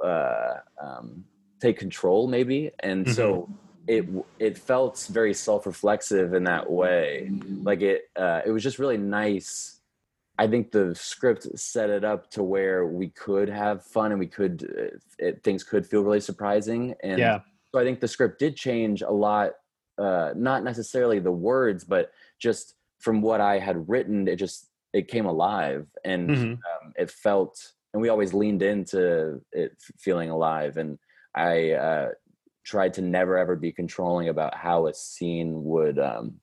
uh, 0.04 0.56
um, 0.82 1.24
take 1.62 1.78
control 1.78 2.28
maybe. 2.28 2.72
And 2.80 3.08
so 3.08 3.50
it 3.88 4.06
it 4.40 4.58
felt 4.58 5.08
very 5.12 5.34
self 5.34 5.66
reflexive 5.66 6.34
in 6.34 6.44
that 6.46 6.70
way. 6.70 7.32
Like 7.64 7.82
it 7.82 8.10
uh, 8.16 8.42
it 8.46 8.52
was 8.52 8.64
just 8.64 8.80
really 8.80 8.98
nice. 8.98 9.80
I 10.40 10.48
think 10.48 10.72
the 10.72 10.94
script 10.94 11.48
set 11.58 11.90
it 11.90 12.04
up 12.04 12.30
to 12.32 12.44
where 12.44 12.86
we 12.86 13.10
could 13.10 13.50
have 13.50 13.84
fun 13.84 14.12
and 14.12 14.20
we 14.20 14.28
could 14.28 14.64
uh, 14.64 14.98
it, 15.20 15.44
things 15.44 15.64
could 15.64 15.86
feel 15.86 16.04
really 16.04 16.20
surprising. 16.20 16.96
And 17.02 17.20
Yeah. 17.20 17.40
so 17.72 17.80
I 17.80 17.84
think 17.84 18.00
the 18.00 18.08
script 18.08 18.40
did 18.40 18.56
change 18.56 19.02
a 19.02 19.12
lot. 19.12 19.52
Uh, 19.98 20.32
not 20.36 20.64
necessarily 20.64 21.20
the 21.20 21.32
words, 21.32 21.84
but 21.84 22.12
just 22.40 22.76
from 23.00 23.22
what 23.22 23.42
I 23.42 23.60
had 23.60 23.88
written, 23.90 24.28
it 24.28 24.38
just 24.38 24.70
it 24.94 25.08
came 25.08 25.26
alive 25.26 25.88
and 26.06 26.30
Mhm. 26.32 26.54
um, 26.54 26.94
it 26.98 27.12
felt. 27.12 27.74
And 27.94 28.02
we 28.02 28.10
always 28.10 28.34
leaned 28.34 28.62
into 28.62 29.42
it 29.52 29.82
feeling 29.98 30.30
alive. 30.30 30.78
And 30.78 31.00
I 31.36 31.72
uh, 31.72 32.10
tried 32.64 32.94
to 32.96 33.02
never 33.02 33.38
ever 33.38 33.56
be 33.56 33.72
controlling 33.72 34.30
about 34.30 34.56
how 34.56 34.88
a 34.88 34.94
scene 34.94 35.64
would 35.64 36.00
um, 36.00 36.40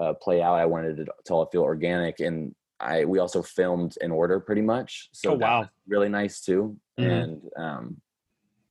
uh, 0.00 0.14
play 0.14 0.42
out. 0.42 0.54
I 0.58 0.66
wanted 0.66 1.00
it 1.00 1.08
to 1.26 1.34
all 1.34 1.46
feel 1.46 1.62
organic, 1.62 2.20
and 2.20 2.54
I 2.80 3.04
we 3.04 3.18
also 3.18 3.42
filmed 3.42 3.96
in 4.00 4.10
order 4.10 4.40
pretty 4.40 4.62
much. 4.62 5.08
So 5.12 5.32
Oh, 5.32 5.34
wow. 5.36 5.68
really 5.86 6.08
nice 6.08 6.40
too. 6.40 6.78
Mhm. 6.98 7.06
And 7.06 7.42
um, 7.56 8.00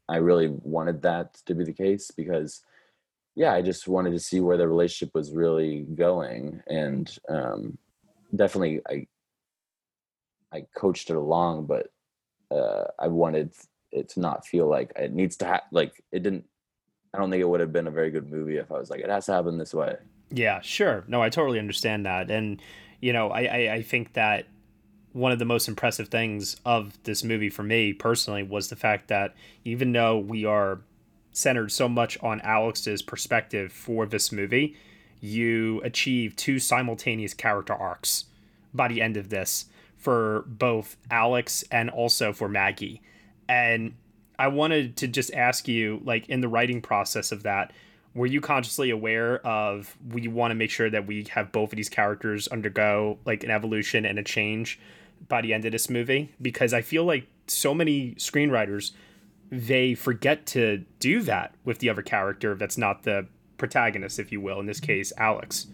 I 0.09 0.17
really 0.17 0.49
wanted 0.49 1.01
that 1.03 1.35
to 1.45 1.55
be 1.55 1.63
the 1.63 1.73
case 1.73 2.11
because, 2.11 2.61
yeah, 3.35 3.53
I 3.53 3.61
just 3.61 3.87
wanted 3.87 4.11
to 4.11 4.19
see 4.19 4.39
where 4.39 4.57
the 4.57 4.67
relationship 4.67 5.13
was 5.13 5.31
really 5.31 5.85
going, 5.95 6.61
and 6.67 7.15
um, 7.29 7.77
definitely 8.35 8.81
I 8.87 9.07
I 10.51 10.65
coached 10.75 11.09
it 11.09 11.15
along, 11.15 11.65
but 11.65 11.87
uh, 12.51 12.85
I 12.99 13.07
wanted 13.07 13.53
it 13.91 14.09
to 14.09 14.19
not 14.19 14.45
feel 14.45 14.67
like 14.67 14.91
it 14.95 15.13
needs 15.13 15.37
to 15.37 15.45
have 15.45 15.61
like 15.71 16.03
it 16.11 16.23
didn't. 16.23 16.45
I 17.13 17.19
don't 17.19 17.29
think 17.29 17.41
it 17.41 17.49
would 17.49 17.59
have 17.59 17.73
been 17.73 17.87
a 17.87 17.91
very 17.91 18.09
good 18.09 18.31
movie 18.31 18.57
if 18.57 18.71
I 18.71 18.79
was 18.79 18.89
like 18.89 19.01
it 19.01 19.09
has 19.09 19.25
to 19.27 19.33
happen 19.33 19.57
this 19.57 19.73
way. 19.73 19.95
Yeah, 20.33 20.61
sure. 20.61 21.03
No, 21.07 21.21
I 21.21 21.29
totally 21.29 21.59
understand 21.59 22.07
that. 22.07 22.31
And, 22.31 22.59
you 23.01 23.13
know, 23.13 23.29
I, 23.29 23.41
I, 23.41 23.73
I 23.73 23.81
think 23.83 24.13
that 24.13 24.47
one 25.11 25.31
of 25.31 25.37
the 25.37 25.45
most 25.45 25.67
impressive 25.67 26.07
things 26.07 26.59
of 26.65 26.97
this 27.03 27.23
movie 27.23 27.49
for 27.49 27.61
me 27.61 27.93
personally 27.93 28.41
was 28.41 28.69
the 28.69 28.75
fact 28.75 29.09
that 29.09 29.35
even 29.63 29.91
though 29.91 30.17
we 30.17 30.43
are 30.43 30.81
centered 31.33 31.71
so 31.71 31.89
much 31.89 32.17
on 32.21 32.39
Alex's 32.41 33.01
perspective 33.01 33.71
for 33.71 34.05
this 34.05 34.31
movie, 34.31 34.75
you 35.19 35.81
achieve 35.83 36.35
two 36.35 36.59
simultaneous 36.59 37.33
character 37.33 37.73
arcs 37.73 38.25
by 38.73 38.87
the 38.87 39.01
end 39.01 39.17
of 39.17 39.29
this 39.29 39.65
for 39.97 40.43
both 40.47 40.97
Alex 41.09 41.63
and 41.71 41.89
also 41.89 42.33
for 42.33 42.47
Maggie. 42.47 43.01
And 43.47 43.93
I 44.37 44.47
wanted 44.47 44.97
to 44.97 45.07
just 45.07 45.33
ask 45.33 45.67
you, 45.67 46.01
like, 46.03 46.27
in 46.27 46.41
the 46.41 46.47
writing 46.47 46.81
process 46.81 47.31
of 47.31 47.43
that, 47.43 47.71
were 48.13 48.25
you 48.25 48.41
consciously 48.41 48.89
aware 48.89 49.45
of 49.45 49.95
we 50.09 50.27
want 50.27 50.51
to 50.51 50.55
make 50.55 50.69
sure 50.69 50.89
that 50.89 51.07
we 51.07 51.25
have 51.31 51.51
both 51.51 51.71
of 51.71 51.77
these 51.77 51.89
characters 51.89 52.47
undergo 52.49 53.17
like 53.25 53.43
an 53.43 53.49
evolution 53.49 54.05
and 54.05 54.19
a 54.19 54.23
change 54.23 54.79
by 55.29 55.41
the 55.41 55.53
end 55.53 55.65
of 55.65 55.71
this 55.71 55.89
movie? 55.89 56.31
Because 56.41 56.73
I 56.73 56.81
feel 56.81 57.05
like 57.05 57.27
so 57.47 57.73
many 57.73 58.11
screenwriters 58.15 58.91
they 59.59 59.93
forget 59.93 60.45
to 60.47 60.83
do 60.99 61.21
that 61.21 61.53
with 61.63 61.79
the 61.79 61.89
other 61.89 62.01
character 62.01 62.55
that's 62.55 62.77
not 62.77 63.03
the 63.03 63.27
protagonist, 63.57 64.19
if 64.19 64.31
you 64.31 64.41
will, 64.41 64.59
in 64.59 64.65
this 64.65 64.79
case, 64.79 65.13
Alex. 65.17 65.67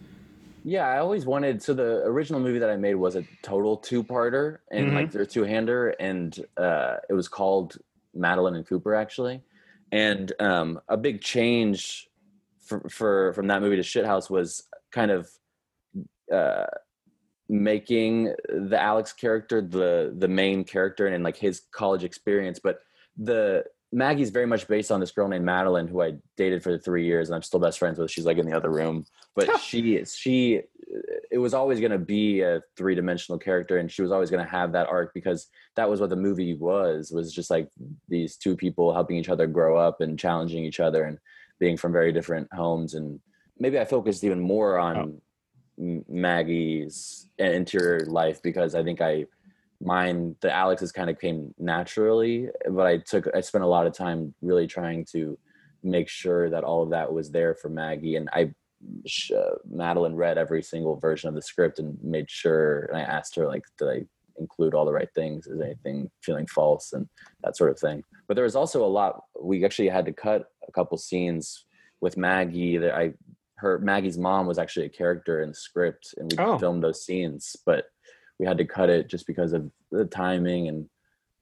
Yeah, 0.65 0.87
I 0.87 0.97
always 0.99 1.25
wanted. 1.25 1.63
So 1.63 1.73
the 1.73 2.03
original 2.03 2.41
movie 2.41 2.59
that 2.59 2.69
I 2.69 2.75
made 2.75 2.95
was 2.95 3.15
a 3.15 3.23
total 3.41 3.77
two-parter, 3.77 4.57
and 4.71 4.91
Mhm. 4.91 4.95
like 4.95 5.11
they're 5.11 5.25
two-hander, 5.25 5.89
and 5.99 6.37
uh, 6.57 6.97
it 7.09 7.13
was 7.13 7.27
called 7.29 7.77
Madeline 8.13 8.55
and 8.55 8.67
Cooper 8.67 8.93
actually. 8.93 9.41
And 9.91 10.31
um, 10.39 10.81
a 10.89 10.97
big 10.97 11.21
change 11.21 12.09
for, 12.59 12.87
for 12.89 13.33
from 13.33 13.47
that 13.47 13.61
movie 13.61 13.77
to 13.77 13.81
Shithouse 13.81 14.29
was 14.29 14.67
kind 14.91 15.09
of 15.11 15.29
uh, 16.31 16.65
making 17.47 18.35
the 18.49 18.79
Alex 18.79 19.13
character 19.13 19.61
the 19.61 20.13
the 20.15 20.27
main 20.27 20.63
character 20.63 21.07
and 21.07 21.23
like 21.23 21.37
his 21.37 21.61
college 21.71 22.03
experience, 22.03 22.59
but 22.59 22.81
the 23.19 23.65
Maggie's 23.91 24.29
very 24.29 24.45
much 24.45 24.67
based 24.67 24.91
on 24.91 24.99
this 24.99 25.11
girl 25.11 25.27
named 25.27 25.45
Madeline 25.45 25.87
who 25.87 26.01
I 26.01 26.13
dated 26.37 26.63
for 26.63 26.77
three 26.77 27.05
years 27.05 27.29
and 27.29 27.35
I'm 27.35 27.41
still 27.41 27.59
best 27.59 27.79
friends 27.79 27.97
with. 27.97 28.11
She's 28.11 28.25
like 28.25 28.37
in 28.37 28.45
the 28.45 28.55
other 28.55 28.71
room, 28.71 29.05
but 29.35 29.59
she 29.61 30.03
she 30.05 30.61
it 31.31 31.37
was 31.37 31.53
always 31.53 31.79
going 31.79 31.91
to 31.91 31.99
be 31.99 32.41
a 32.41 32.61
three 32.75 32.95
dimensional 32.95 33.37
character 33.37 33.77
and 33.77 33.91
she 33.91 34.01
was 34.01 34.11
always 34.11 34.29
going 34.29 34.43
to 34.43 34.49
have 34.49 34.71
that 34.71 34.87
arc 34.87 35.13
because 35.13 35.47
that 35.75 35.89
was 35.89 36.01
what 36.01 36.09
the 36.09 36.15
movie 36.15 36.55
was 36.55 37.11
was 37.11 37.33
just 37.33 37.51
like 37.51 37.69
these 38.07 38.37
two 38.37 38.55
people 38.55 38.93
helping 38.93 39.17
each 39.17 39.29
other 39.29 39.45
grow 39.47 39.77
up 39.77 40.01
and 40.01 40.17
challenging 40.17 40.63
each 40.63 40.79
other 40.79 41.03
and 41.03 41.19
being 41.59 41.77
from 41.77 41.91
very 41.91 42.11
different 42.11 42.47
homes 42.53 42.95
and 42.95 43.19
maybe 43.59 43.79
I 43.79 43.85
focused 43.85 44.23
even 44.23 44.39
more 44.39 44.79
on 44.79 44.97
oh. 44.97 46.03
Maggie's 46.07 47.27
eh, 47.37 47.51
interior 47.51 48.05
life 48.07 48.41
because 48.41 48.75
I 48.75 48.83
think 48.83 49.01
I 49.01 49.25
mine 49.81 50.35
the 50.41 50.51
alex's 50.51 50.91
kind 50.91 51.09
of 51.09 51.19
came 51.19 51.53
naturally 51.57 52.49
but 52.71 52.85
i 52.85 52.97
took 52.97 53.27
i 53.35 53.41
spent 53.41 53.63
a 53.63 53.67
lot 53.67 53.87
of 53.87 53.93
time 53.93 54.33
really 54.41 54.67
trying 54.67 55.05
to 55.05 55.37
make 55.83 56.09
sure 56.09 56.49
that 56.49 56.63
all 56.63 56.83
of 56.83 56.89
that 56.89 57.11
was 57.11 57.31
there 57.31 57.55
for 57.55 57.69
maggie 57.69 58.15
and 58.15 58.29
i 58.33 58.51
uh, 59.35 59.55
madeline 59.69 60.15
read 60.15 60.37
every 60.37 60.61
single 60.61 60.95
version 60.97 61.27
of 61.27 61.35
the 61.35 61.41
script 61.41 61.79
and 61.79 61.97
made 62.03 62.29
sure 62.29 62.85
and 62.85 62.97
i 62.97 63.01
asked 63.01 63.35
her 63.35 63.47
like 63.47 63.63
did 63.77 63.89
i 63.89 64.05
include 64.39 64.73
all 64.73 64.85
the 64.85 64.93
right 64.93 65.09
things? 65.13 65.47
Is 65.47 65.61
anything 65.61 66.09
feeling 66.23 66.47
false? 66.47 66.93
and 66.93 67.07
that 67.43 67.57
sort 67.57 67.71
of 67.71 67.79
thing. 67.79 68.03
But 68.27 68.35
there 68.35 68.45
was 68.45 68.55
also 68.55 68.85
a 68.85 68.87
lot 68.87 69.23
we 69.41 69.63
actually 69.65 69.89
had 69.89 70.05
to 70.05 70.13
cut 70.13 70.45
a 70.67 70.71
couple 70.71 70.97
scenes 70.97 71.65
with 72.01 72.15
maggie 72.15 72.77
that 72.77 72.95
i 72.95 73.11
her 73.57 73.77
maggie's 73.79 74.17
mom 74.17 74.47
was 74.47 74.57
actually 74.57 74.85
a 74.85 74.89
character 74.89 75.41
in 75.41 75.49
the 75.49 75.55
script 75.55 76.13
and 76.17 76.31
we 76.31 76.37
oh. 76.37 76.57
filmed 76.57 76.81
those 76.81 77.03
scenes 77.03 77.57
but 77.65 77.85
we 78.39 78.45
had 78.45 78.57
to 78.57 78.65
cut 78.65 78.89
it 78.89 79.09
just 79.09 79.27
because 79.27 79.53
of 79.53 79.69
the 79.91 80.05
timing 80.05 80.69
and 80.69 80.89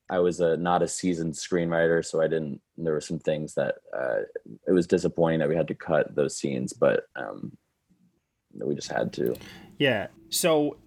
I 0.10 0.20
was 0.20 0.40
a 0.40 0.56
not 0.56 0.82
a 0.82 0.88
seasoned 0.88 1.34
screenwriter, 1.34 2.04
so 2.06 2.22
I 2.22 2.28
didn't. 2.28 2.62
There 2.78 2.94
were 2.94 3.02
some 3.02 3.20
things 3.20 3.54
that 3.56 3.76
uh, 3.94 4.20
it 4.68 4.72
was 4.72 4.88
disappointing 4.88 5.40
that 5.40 5.50
we 5.50 5.56
had 5.56 5.68
to 5.68 5.76
cut 5.76 6.16
those 6.16 6.38
scenes, 6.38 6.72
but 6.72 7.08
um, 7.16 7.58
we 8.54 8.74
just 8.76 8.92
had 8.92 9.12
to. 9.14 9.36
Yeah. 9.80 10.08
So, 10.30 10.78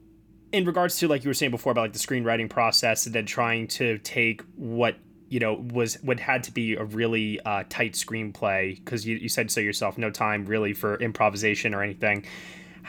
in 0.53 0.65
regards 0.65 0.99
to 0.99 1.09
like 1.09 1.23
you 1.23 1.29
were 1.29 1.35
saying 1.35 1.51
before 1.51 1.73
about 1.73 1.83
like 1.83 1.93
the 1.93 1.99
screenwriting 1.99 2.49
process, 2.49 3.05
and 3.05 3.15
then 3.15 3.27
trying 3.27 3.67
to 3.69 3.99
take 3.99 4.43
what 4.57 4.97
you 5.29 5.39
know 5.39 5.67
was 5.71 5.97
what 6.03 6.19
had 6.19 6.43
to 6.45 6.53
be 6.53 6.75
a 6.75 6.85
really 6.85 7.41
uh, 7.41 7.65
tight 7.69 7.93
screenplay 7.93 8.77
because 8.77 9.07
you, 9.07 9.17
you 9.17 9.29
said 9.29 9.51
so 9.51 9.61
yourself, 9.61 9.99
no 9.99 10.11
time 10.11 10.47
really 10.47 10.73
for 10.73 10.97
improvisation 10.97 11.75
or 11.75 11.83
anything. 11.83 12.25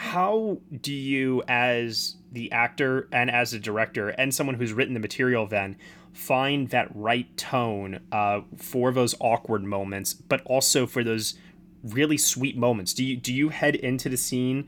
How 0.01 0.58
do 0.81 0.91
you, 0.91 1.43
as 1.48 2.15
the 2.31 2.51
actor 2.51 3.08
and 3.12 3.29
as 3.29 3.53
a 3.53 3.60
director 3.60 4.10
and 4.10 4.34
someone 4.34 4.55
who's 4.55 4.74
written 4.74 4.96
the 4.96 5.00
material, 5.00 5.46
then 5.46 5.77
find 6.12 6.70
that 6.70 6.89
right 6.96 7.38
tone 7.38 8.00
uh, 8.12 8.41
for 8.58 8.91
those 8.91 9.13
awkward 9.20 9.63
moments, 9.63 10.15
but 10.15 10.41
also 10.43 10.88
for 10.88 11.03
those 11.03 11.36
really 11.84 12.17
sweet 12.17 12.58
moments? 12.58 12.96
Do 12.96 13.05
you 13.05 13.15
do 13.15 13.31
you 13.31 13.50
head 13.50 13.75
into 13.75 14.10
the 14.10 14.17
scene 14.17 14.67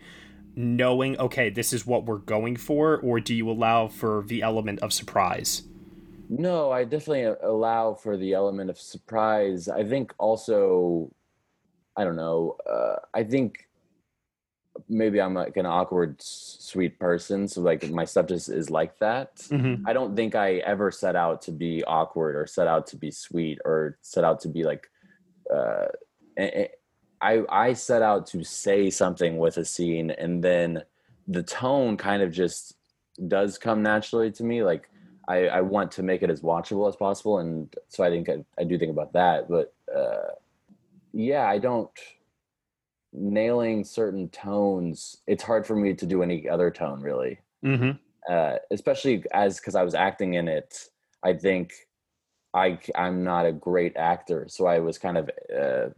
knowing 0.56 1.20
okay, 1.20 1.50
this 1.50 1.74
is 1.74 1.86
what 1.86 2.06
we're 2.06 2.20
going 2.20 2.56
for, 2.56 3.00
or 3.00 3.20
do 3.20 3.34
you 3.34 3.50
allow 3.50 3.88
for 3.88 4.24
the 4.28 4.44
element 4.44 4.82
of 4.82 4.94
surprise? 4.94 5.64
No, 6.30 6.72
I 6.72 6.84
definitely 6.84 7.36
allow 7.42 7.96
for 7.96 8.18
the 8.18 8.34
element 8.34 8.70
of 8.70 8.80
surprise. 8.80 9.68
I 9.68 9.84
think 9.84 10.14
also, 10.20 11.12
I 11.98 12.04
don't 12.04 12.16
know. 12.16 12.56
Uh, 12.72 12.98
I 13.16 13.24
think 13.24 13.68
maybe 14.90 15.22
I'm 15.22 15.36
like 15.36 15.58
an 15.58 15.66
awkward, 15.66 16.16
sweet 16.20 17.00
person. 17.00 17.48
So 17.48 17.62
like 17.62 17.90
my 17.90 18.06
stuff 18.06 18.28
just 18.28 18.50
is 18.50 18.70
like 18.70 18.98
that. 19.00 19.36
Mm-hmm. 19.36 19.88
I 19.88 19.94
don't 19.94 20.16
think 20.16 20.36
I 20.36 20.56
ever 20.58 20.92
set 20.92 21.16
out 21.16 21.42
to 21.44 21.52
be 21.52 21.84
awkward 21.84 22.36
or 22.36 22.48
set 22.48 22.68
out 22.68 22.88
to 22.88 22.98
be 22.98 23.12
sweet 23.12 23.60
or 23.66 23.98
set 24.02 24.24
out 24.24 24.40
to 24.42 24.50
be 24.50 24.64
like, 24.64 24.90
uh, 25.54 25.86
I, 26.40 26.70
I 27.22 27.74
set 27.74 28.02
out 28.02 28.26
to 28.28 28.44
say 28.44 28.90
something 28.90 29.38
with 29.38 29.58
a 29.58 29.66
scene 29.66 30.10
and 30.10 30.44
then 30.44 30.84
the 31.28 31.44
tone 31.44 31.96
kind 31.96 32.24
of 32.24 32.32
just 32.32 32.76
does 33.28 33.58
come 33.58 33.84
naturally 33.84 34.32
to 34.32 34.44
me. 34.44 34.64
Like 34.64 34.90
I, 35.28 35.48
I 35.48 35.62
want 35.62 35.92
to 35.94 36.04
make 36.04 36.24
it 36.24 36.30
as 36.30 36.42
watchable 36.42 36.90
as 36.90 36.96
possible. 36.96 37.38
And 37.38 37.74
so 37.88 38.04
I 38.04 38.10
think 38.10 38.28
I, 38.28 38.44
I 38.60 38.64
do 38.64 38.78
think 38.78 38.92
about 38.92 39.14
that, 39.14 39.48
but, 39.48 39.74
uh, 39.96 40.34
yeah, 41.14 41.48
I 41.48 41.60
don't, 41.60 41.92
nailing 43.14 43.84
certain 43.84 44.30
tones, 44.30 45.18
it's 45.28 45.44
hard 45.44 45.66
for 45.66 45.76
me 45.76 45.94
to 45.94 46.06
do 46.06 46.24
any 46.24 46.50
other 46.50 46.72
tone 46.72 47.02
really. 47.02 47.40
Mm-hmm. 47.64 47.92
Uh, 48.30 48.56
especially 48.72 49.24
as 49.34 49.60
because 49.60 49.76
I 49.76 49.84
was 49.84 49.96
acting 49.96 50.34
in 50.36 50.48
it, 50.48 50.90
I 51.24 51.34
think 51.34 51.74
I 52.54 52.80
I'm 52.96 53.24
not 53.24 53.46
a 53.46 53.52
great 53.52 53.96
actor, 53.98 54.46
so 54.50 54.66
I 54.66 54.80
was 54.80 54.98
kind 54.98 55.18
of 55.18 55.30
uh, 55.56 55.90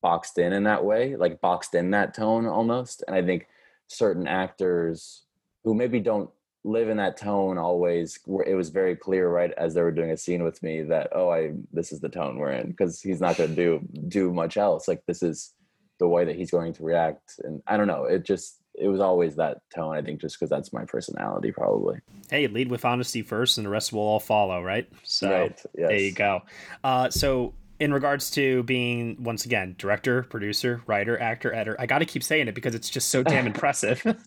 boxed 0.00 0.38
in 0.38 0.52
in 0.52 0.64
that 0.64 0.84
way, 0.84 1.16
like 1.16 1.40
boxed 1.40 1.74
in 1.74 1.90
that 1.92 2.14
tone 2.14 2.46
almost. 2.46 3.04
And 3.06 3.14
I 3.14 3.22
think 3.22 3.46
certain 3.88 4.26
actors 4.26 5.22
who 5.62 5.74
maybe 5.74 6.00
don't 6.00 6.30
live 6.64 6.88
in 6.88 6.96
that 6.96 7.16
tone 7.16 7.58
always 7.58 8.18
it 8.46 8.54
was 8.54 8.70
very 8.70 8.96
clear 8.96 9.28
right 9.28 9.52
as 9.58 9.74
they 9.74 9.82
were 9.82 9.92
doing 9.92 10.10
a 10.10 10.16
scene 10.16 10.42
with 10.42 10.62
me 10.62 10.80
that 10.80 11.08
oh 11.12 11.28
i 11.28 11.52
this 11.74 11.92
is 11.92 12.00
the 12.00 12.08
tone 12.08 12.38
we're 12.38 12.52
in 12.52 12.70
because 12.70 13.02
he's 13.02 13.20
not 13.20 13.36
going 13.36 13.50
to 13.50 13.54
do 13.54 13.86
do 14.08 14.32
much 14.32 14.56
else 14.56 14.88
like 14.88 15.04
this 15.04 15.22
is 15.22 15.52
the 15.98 16.08
way 16.08 16.24
that 16.24 16.36
he's 16.36 16.50
going 16.50 16.72
to 16.72 16.82
react 16.82 17.40
and 17.44 17.62
i 17.66 17.76
don't 17.76 17.86
know 17.86 18.04
it 18.04 18.24
just 18.24 18.60
it 18.74 18.88
was 18.88 19.00
always 19.00 19.36
that 19.36 19.58
tone 19.74 19.96
i 19.96 20.02
think 20.02 20.20
just 20.20 20.38
because 20.38 20.50
that's 20.50 20.72
my 20.72 20.84
personality 20.84 21.52
probably. 21.52 21.98
Hey 22.30 22.46
lead 22.46 22.70
with 22.70 22.84
honesty 22.84 23.22
first 23.22 23.58
and 23.58 23.66
the 23.66 23.70
rest 23.70 23.92
will 23.92 24.00
all 24.00 24.20
follow 24.20 24.62
right? 24.62 24.88
So 25.02 25.30
right, 25.30 25.62
yes. 25.76 25.88
there 25.88 25.98
you 25.98 26.12
go. 26.12 26.42
Uh, 26.82 27.10
so 27.10 27.54
in 27.80 27.92
regards 27.92 28.30
to 28.30 28.62
being 28.64 29.16
once 29.22 29.44
again 29.44 29.74
director 29.78 30.22
producer 30.22 30.80
writer 30.86 31.20
actor 31.20 31.52
editor 31.52 31.76
i 31.80 31.86
gotta 31.86 32.04
keep 32.04 32.22
saying 32.22 32.46
it 32.46 32.54
because 32.54 32.74
it's 32.74 32.88
just 32.88 33.10
so 33.10 33.22
damn 33.22 33.46
impressive. 33.52 34.02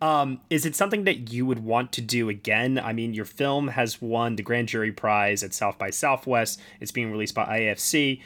Um, 0.00 0.40
is 0.50 0.66
it 0.66 0.74
something 0.74 1.04
that 1.04 1.32
you 1.32 1.46
would 1.46 1.60
want 1.60 1.92
to 1.92 2.00
do 2.00 2.28
again? 2.28 2.78
I 2.78 2.92
mean 2.92 3.14
your 3.14 3.24
film 3.24 3.68
has 3.68 4.02
won 4.02 4.36
the 4.36 4.42
grand 4.42 4.68
jury 4.68 4.90
prize 4.90 5.42
at 5.44 5.54
south 5.54 5.78
by 5.78 5.90
southwest. 5.90 6.60
It's 6.80 6.90
being 6.90 7.10
released 7.10 7.34
by 7.34 7.60
ifc 7.60 8.20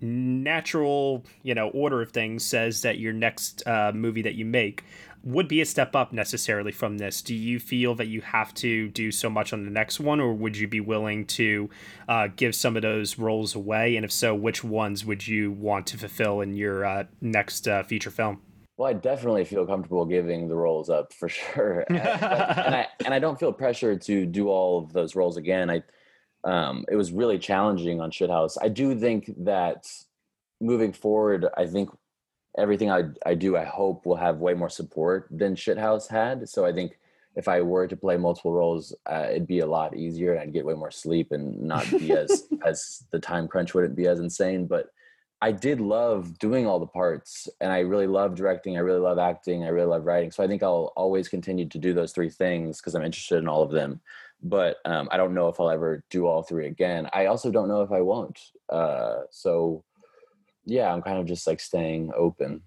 natural, 0.00 1.24
you 1.42 1.54
know, 1.54 1.68
order 1.68 2.02
of 2.02 2.10
things 2.10 2.44
says 2.44 2.82
that 2.82 2.98
your 2.98 3.12
next 3.12 3.66
uh, 3.66 3.92
movie 3.94 4.22
that 4.22 4.34
you 4.34 4.44
make 4.44 4.84
would 5.26 5.48
be 5.48 5.60
a 5.60 5.66
step 5.66 5.96
up 5.96 6.12
necessarily 6.12 6.70
from 6.70 6.98
this. 6.98 7.20
Do 7.20 7.34
you 7.34 7.58
feel 7.58 7.96
that 7.96 8.06
you 8.06 8.20
have 8.20 8.54
to 8.54 8.88
do 8.88 9.10
so 9.10 9.28
much 9.28 9.52
on 9.52 9.64
the 9.64 9.70
next 9.70 9.98
one, 9.98 10.20
or 10.20 10.32
would 10.32 10.56
you 10.56 10.68
be 10.68 10.80
willing 10.80 11.26
to 11.26 11.68
uh, 12.08 12.28
give 12.36 12.54
some 12.54 12.76
of 12.76 12.82
those 12.82 13.18
roles 13.18 13.54
away? 13.54 13.96
And 13.96 14.04
if 14.04 14.12
so, 14.12 14.34
which 14.34 14.62
ones 14.62 15.04
would 15.04 15.26
you 15.26 15.50
want 15.50 15.88
to 15.88 15.98
fulfill 15.98 16.40
in 16.40 16.54
your 16.54 16.84
uh, 16.84 17.04
next 17.20 17.66
uh, 17.66 17.82
feature 17.82 18.10
film? 18.10 18.40
Well, 18.76 18.90
I 18.90 18.92
definitely 18.92 19.44
feel 19.44 19.66
comfortable 19.66 20.04
giving 20.04 20.48
the 20.48 20.54
roles 20.54 20.90
up 20.90 21.12
for 21.12 21.28
sure, 21.28 21.80
and, 21.88 21.98
and 21.98 22.74
I 22.74 22.86
and 23.04 23.14
I 23.14 23.18
don't 23.18 23.38
feel 23.38 23.52
pressure 23.52 23.96
to 23.96 24.26
do 24.26 24.48
all 24.48 24.78
of 24.78 24.92
those 24.92 25.16
roles 25.16 25.38
again. 25.38 25.70
I 25.70 25.82
um, 26.46 26.84
it 26.88 26.96
was 26.96 27.12
really 27.12 27.38
challenging 27.38 28.00
on 28.00 28.10
Shithouse. 28.10 28.56
I 28.62 28.68
do 28.68 28.98
think 28.98 29.32
that 29.44 29.84
moving 30.60 30.92
forward, 30.92 31.46
I 31.56 31.66
think 31.66 31.90
everything 32.56 32.90
I, 32.90 33.02
I 33.26 33.34
do, 33.34 33.56
I 33.56 33.64
hope 33.64 34.06
will 34.06 34.16
have 34.16 34.38
way 34.38 34.54
more 34.54 34.70
support 34.70 35.26
than 35.30 35.56
Shithouse 35.56 36.08
had. 36.08 36.48
So 36.48 36.64
I 36.64 36.72
think 36.72 36.98
if 37.34 37.48
I 37.48 37.60
were 37.60 37.88
to 37.88 37.96
play 37.96 38.16
multiple 38.16 38.52
roles, 38.52 38.94
uh, 39.10 39.26
it'd 39.30 39.48
be 39.48 39.58
a 39.58 39.66
lot 39.66 39.96
easier 39.96 40.32
and 40.32 40.40
I'd 40.40 40.52
get 40.52 40.64
way 40.64 40.74
more 40.74 40.92
sleep 40.92 41.32
and 41.32 41.60
not 41.60 41.90
be 41.90 42.12
as, 42.12 42.44
as 42.64 43.04
the 43.10 43.18
time 43.18 43.48
crunch 43.48 43.74
wouldn't 43.74 43.96
be 43.96 44.06
as 44.06 44.20
insane. 44.20 44.66
But 44.66 44.86
I 45.42 45.52
did 45.52 45.80
love 45.80 46.38
doing 46.38 46.66
all 46.66 46.80
the 46.80 46.86
parts 46.86 47.48
and 47.60 47.70
I 47.70 47.80
really 47.80 48.06
love 48.06 48.34
directing. 48.34 48.76
I 48.76 48.80
really 48.80 49.00
love 49.00 49.18
acting. 49.18 49.64
I 49.64 49.68
really 49.68 49.88
love 49.88 50.06
writing. 50.06 50.30
So 50.30 50.42
I 50.42 50.46
think 50.46 50.62
I'll 50.62 50.92
always 50.96 51.28
continue 51.28 51.68
to 51.68 51.78
do 51.78 51.92
those 51.92 52.12
three 52.12 52.30
things 52.30 52.80
because 52.80 52.94
I'm 52.94 53.04
interested 53.04 53.38
in 53.38 53.48
all 53.48 53.62
of 53.62 53.70
them 53.70 54.00
but 54.42 54.76
um, 54.84 55.08
I 55.10 55.16
don't 55.16 55.34
know 55.34 55.48
if 55.48 55.60
I'll 55.60 55.70
ever 55.70 56.04
do 56.10 56.26
all 56.26 56.42
three 56.42 56.66
again. 56.66 57.08
I 57.12 57.26
also 57.26 57.50
don't 57.50 57.68
know 57.68 57.82
if 57.82 57.92
I 57.92 58.00
won't. 58.00 58.40
Uh, 58.68 59.20
so 59.30 59.84
yeah, 60.64 60.92
I'm 60.92 61.02
kind 61.02 61.18
of 61.18 61.26
just 61.26 61.46
like 61.46 61.60
staying 61.60 62.12
open. 62.16 62.62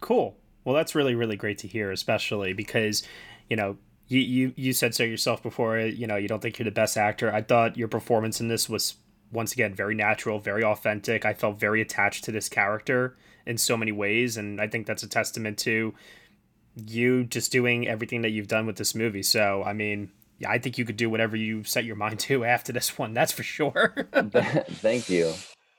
Cool. 0.00 0.36
Well, 0.64 0.74
that's 0.74 0.94
really 0.94 1.14
really 1.14 1.36
great 1.36 1.58
to 1.58 1.68
hear, 1.68 1.90
especially 1.90 2.52
because 2.52 3.02
you 3.48 3.56
know 3.56 3.76
you 4.08 4.20
you 4.20 4.52
you 4.56 4.72
said 4.72 4.94
so 4.94 5.04
yourself 5.04 5.42
before. 5.42 5.78
You 5.78 6.06
know 6.06 6.16
you 6.16 6.28
don't 6.28 6.40
think 6.40 6.58
you're 6.58 6.64
the 6.64 6.70
best 6.70 6.96
actor. 6.96 7.32
I 7.32 7.42
thought 7.42 7.76
your 7.76 7.88
performance 7.88 8.40
in 8.40 8.48
this 8.48 8.68
was 8.68 8.96
once 9.32 9.52
again 9.52 9.74
very 9.74 9.94
natural, 9.94 10.38
very 10.38 10.64
authentic. 10.64 11.24
I 11.24 11.34
felt 11.34 11.58
very 11.58 11.80
attached 11.80 12.24
to 12.24 12.32
this 12.32 12.48
character 12.48 13.16
in 13.46 13.58
so 13.58 13.76
many 13.76 13.92
ways, 13.92 14.36
and 14.36 14.60
I 14.60 14.66
think 14.66 14.86
that's 14.86 15.02
a 15.02 15.08
testament 15.08 15.58
to 15.58 15.94
you 16.86 17.24
just 17.24 17.50
doing 17.52 17.88
everything 17.88 18.22
that 18.22 18.30
you've 18.30 18.48
done 18.48 18.66
with 18.66 18.76
this 18.76 18.94
movie. 18.94 19.22
So 19.22 19.62
I 19.64 19.72
mean, 19.72 20.10
yeah, 20.38 20.50
I 20.50 20.58
think 20.58 20.78
you 20.78 20.84
could 20.84 20.96
do 20.96 21.08
whatever 21.08 21.36
you 21.36 21.64
set 21.64 21.84
your 21.84 21.96
mind 21.96 22.20
to 22.20 22.44
after 22.44 22.72
this 22.72 22.98
one. 22.98 23.14
That's 23.14 23.32
for 23.32 23.42
sure. 23.42 23.94
Thank 24.12 25.08
you. 25.08 25.32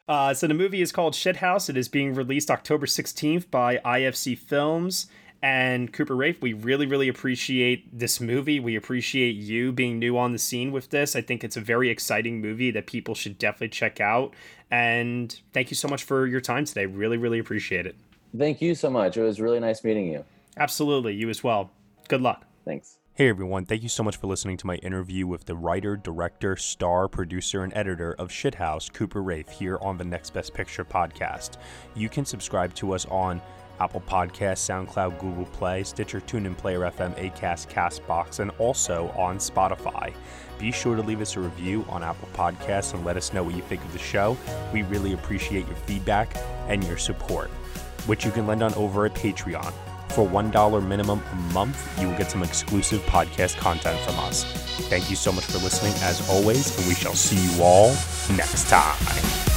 Uh, 0.07 0.33
so 0.33 0.47
the 0.47 0.53
movie 0.53 0.81
is 0.81 0.93
called 0.93 1.13
Shithouse. 1.13 1.69
It 1.69 1.75
is 1.75 1.89
being 1.89 2.13
released 2.13 2.49
October 2.49 2.85
16th 2.85 3.51
by 3.51 3.77
IFC 3.77 4.37
Films. 4.37 5.07
And 5.41 5.93
Cooper 5.93 6.15
Raiff, 6.15 6.41
we 6.41 6.53
really, 6.53 6.87
really 6.87 7.07
appreciate 7.07 7.97
this 7.97 8.19
movie. 8.19 8.59
We 8.59 8.75
appreciate 8.75 9.35
you 9.35 9.71
being 9.71 9.99
new 9.99 10.17
on 10.17 10.31
the 10.31 10.39
scene 10.39 10.71
with 10.71 10.89
this. 10.89 11.15
I 11.15 11.21
think 11.21 11.43
it's 11.43 11.57
a 11.57 11.61
very 11.61 11.89
exciting 11.89 12.41
movie 12.41 12.71
that 12.71 12.87
people 12.87 13.13
should 13.13 13.37
definitely 13.37 13.69
check 13.69 14.01
out. 14.01 14.33
And 14.71 15.39
thank 15.53 15.69
you 15.69 15.75
so 15.75 15.87
much 15.87 16.03
for 16.03 16.25
your 16.25 16.41
time 16.41 16.65
today. 16.65 16.87
Really, 16.87 17.17
really 17.17 17.39
appreciate 17.39 17.85
it. 17.85 17.95
Thank 18.35 18.61
you 18.61 18.73
so 18.75 18.89
much. 18.89 19.15
It 19.15 19.23
was 19.23 19.39
really 19.39 19.59
nice 19.59 19.83
meeting 19.83 20.07
you. 20.07 20.25
Absolutely. 20.57 21.13
You 21.13 21.29
as 21.29 21.43
well. 21.43 21.69
Good 22.07 22.21
luck. 22.21 22.45
Thanks. 22.65 22.97
Hey 23.17 23.29
everyone, 23.29 23.65
thank 23.65 23.81
you 23.81 23.89
so 23.89 24.03
much 24.03 24.17
for 24.17 24.27
listening 24.27 24.57
to 24.57 24.67
my 24.67 24.75
interview 24.75 25.25
with 25.25 25.45
the 25.45 25.55
writer, 25.55 25.97
director, 25.97 26.55
star, 26.55 27.07
producer, 27.07 27.63
and 27.63 27.73
editor 27.75 28.13
of 28.19 28.29
Shithouse, 28.29 28.93
Cooper 28.93 29.23
Raiff, 29.23 29.49
here 29.49 29.79
on 29.81 29.97
the 29.97 30.03
Next 30.03 30.35
Best 30.35 30.53
Picture 30.53 30.85
podcast. 30.85 31.57
You 31.95 32.09
can 32.09 32.25
subscribe 32.25 32.75
to 32.75 32.93
us 32.93 33.07
on 33.07 33.41
Apple 33.79 34.01
Podcasts, 34.07 34.65
SoundCloud, 34.67 35.19
Google 35.19 35.45
Play, 35.45 35.83
Stitcher, 35.83 36.19
TuneIn, 36.21 36.57
Player 36.57 36.79
FM, 36.79 37.15
Acast, 37.17 37.69
Castbox, 37.69 38.39
and 38.39 38.51
also 38.59 39.09
on 39.17 39.37
Spotify. 39.37 40.13
Be 40.57 40.71
sure 40.71 40.95
to 40.95 41.01
leave 41.01 41.21
us 41.21 41.35
a 41.35 41.39
review 41.39 41.85
on 41.87 42.03
Apple 42.03 42.29
Podcasts 42.33 42.93
and 42.93 43.05
let 43.05 43.17
us 43.17 43.33
know 43.33 43.43
what 43.43 43.55
you 43.55 43.61
think 43.61 43.83
of 43.83 43.93
the 43.93 43.99
show. 43.99 44.35
We 44.73 44.81
really 44.83 45.13
appreciate 45.13 45.67
your 45.67 45.75
feedback 45.75 46.35
and 46.67 46.83
your 46.83 46.97
support, 46.97 47.49
which 48.07 48.25
you 48.25 48.31
can 48.31 48.47
lend 48.47 48.63
on 48.63 48.73
over 48.73 49.05
at 49.05 49.13
Patreon. 49.13 49.73
For 50.09 50.27
$1 50.27 50.87
minimum 50.87 51.21
a 51.31 51.35
month, 51.53 52.01
you 52.01 52.07
will 52.07 52.17
get 52.17 52.31
some 52.31 52.41
exclusive 52.41 53.01
podcast 53.01 53.57
content 53.57 53.99
from 53.99 54.17
us. 54.21 54.45
Thank 54.89 55.09
you 55.09 55.15
so 55.15 55.31
much 55.31 55.45
for 55.45 55.59
listening, 55.59 55.93
as 56.01 56.27
always, 56.29 56.75
and 56.79 56.87
we 56.87 56.95
shall 56.95 57.13
see 57.13 57.37
you 57.37 57.61
all 57.61 57.89
next 58.35 58.67
time. 58.69 59.56